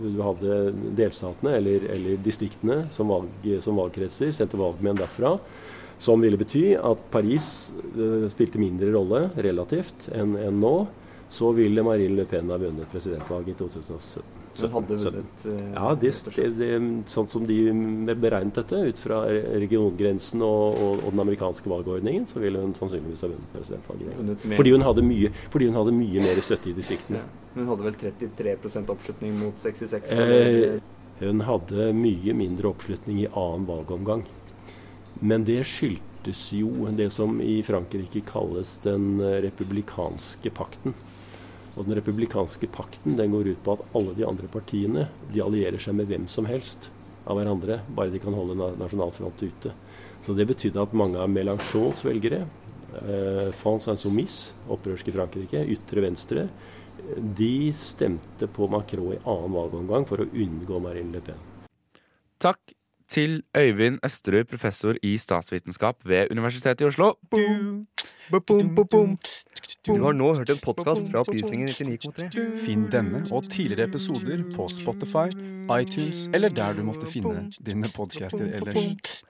du 0.03 0.21
hadde 0.21 0.59
delstatene 0.99 1.55
eller, 1.61 1.87
eller 1.95 2.19
distriktene 2.23 2.89
som, 2.91 3.07
valg, 3.07 3.31
som 3.63 3.79
valgkretser, 3.79 4.35
sendte 4.35 4.59
valgmenn 4.59 4.99
derfra 4.99 5.37
som 5.99 6.21
ville 6.21 6.39
bety 6.39 6.73
at 6.75 7.05
Paris 7.11 7.69
uh, 7.95 8.25
spilte 8.31 8.61
mindre 8.61 8.91
rolle 8.95 9.27
relativt 9.35 10.09
enn 10.15 10.37
en 10.39 10.59
nå. 10.63 10.75
Så 11.29 11.51
ville 11.53 11.83
Marine 11.85 12.15
Le 12.17 12.23
Pen 12.25 12.49
ha 12.49 12.55
vunnet 12.57 12.89
presidentvalget 12.89 13.51
i 13.53 13.57
2017. 13.59 14.37
Hun 14.59 14.71
hadde 14.73 14.95
vunnet 14.97 15.43
uh, 15.45 15.57
Ja, 15.75 15.91
det, 16.01 16.13
det, 16.33 16.45
det, 16.57 16.69
sånn 17.13 17.27
som 17.29 17.45
de 17.45 17.59
beregnet 18.17 18.57
dette, 18.57 18.79
ut 18.89 19.03
fra 19.03 19.19
regiongrensen 19.29 20.41
og, 20.41 20.63
og, 20.73 21.03
og, 21.03 21.11
den 21.11 21.23
amerikanske 21.25 21.69
valgordningen, 21.69 22.25
så 22.31 22.41
ville 22.41 22.63
hun 22.63 22.73
sannsynligvis 22.79 23.27
ha 23.27 23.29
vunnet 23.29 23.53
presidentvalget. 23.53 24.49
Fordi 24.55 24.73
hun, 24.73 24.87
hadde 24.87 25.05
mye, 25.05 25.33
fordi 25.53 25.69
hun 25.69 25.77
hadde 25.83 25.95
mye 25.99 26.25
mer 26.25 26.41
støtte 26.47 26.73
i 26.73 26.75
distriktene. 26.79 27.21
Ja. 27.21 27.45
Hun 27.59 27.69
hadde 27.73 27.85
vel 27.85 28.01
33% 28.07 28.91
oppslutning 28.93 29.37
mot 29.37 29.61
66? 29.61 30.11
Eh, 30.17 30.79
hun 31.19 31.41
hadde 31.43 31.91
mye 31.93 32.35
mindre 32.37 32.73
oppslutning 32.73 33.23
i 33.25 33.29
annen 33.29 33.65
valgomgang. 33.67 34.25
Men 35.19 35.43
det 35.47 35.65
skyldtes 35.67 36.45
jo 36.55 36.87
det 36.95 37.09
som 37.11 37.41
i 37.43 37.59
Frankrike 37.65 38.21
kalles 38.27 38.77
den 38.85 39.19
republikanske 39.19 40.51
pakten. 40.55 40.95
Og 41.75 41.87
den 41.87 41.97
republikanske 41.99 42.67
pakten 42.71 43.17
den 43.19 43.33
går 43.35 43.51
ut 43.53 43.61
på 43.63 43.75
at 43.75 43.83
alle 43.95 44.15
de 44.15 44.25
andre 44.27 44.47
partiene 44.51 45.09
de 45.33 45.43
allierer 45.43 45.79
seg 45.81 45.95
med 45.99 46.09
hvem 46.09 46.27
som 46.31 46.47
helst 46.49 46.89
av 47.29 47.37
hverandre, 47.37 47.81
bare 47.95 48.11
de 48.13 48.21
kan 48.23 48.35
holde 48.35 48.57
nasjonalfront 48.79 49.43
ute. 49.43 49.73
Så 50.25 50.35
det 50.35 50.47
betydde 50.49 50.81
at 50.81 50.95
mange 50.97 51.19
av 51.21 51.29
Mélenchons 51.31 52.01
velgere, 52.03 52.41
eh, 53.03 53.51
France 53.61 53.91
Insoumise, 53.91 54.51
opprørske 54.67 55.13
Frankrike, 55.13 55.63
ytre 55.75 56.01
venstre, 56.01 56.49
de 57.15 57.71
stemte 57.73 58.47
på 58.47 58.67
Macron 58.67 59.13
i 59.13 59.21
annen 59.23 59.55
valgomgang 59.55 60.07
for 60.07 60.17
å 60.17 60.27
unngå 60.27 60.81
Marine 60.81 61.13
Le 61.13 61.21
Pen. 61.21 61.39
Takk 62.39 62.73
til 63.09 63.43
Øyvind 63.57 63.99
Østerud, 64.05 64.43
professor 64.43 64.93
i 65.03 65.17
statsvitenskap 65.17 65.95
ved 66.05 66.27
Universitetet 66.31 66.81
i 66.81 66.85
Oslo. 66.85 67.13
Du 69.87 70.03
har 70.03 70.11
nå 70.13 70.33
hørt 70.35 70.49
en 70.49 70.61
podkast 70.63 71.09
fra 71.11 71.19
Opplysningen 71.23 71.69
99,3. 71.69 72.43
Finn 72.65 72.85
denne 72.91 73.23
og 73.31 73.49
tidligere 73.49 73.87
episoder 73.89 74.43
på 74.55 74.67
Spotify, 74.67 75.27
iTunes 75.81 76.27
eller 76.33 76.49
der 76.49 76.73
du 76.77 76.83
måtte 76.83 77.11
finne 77.11 77.49
dine 77.65 77.89
podcaster 77.95 78.45
ellers. 78.45 79.23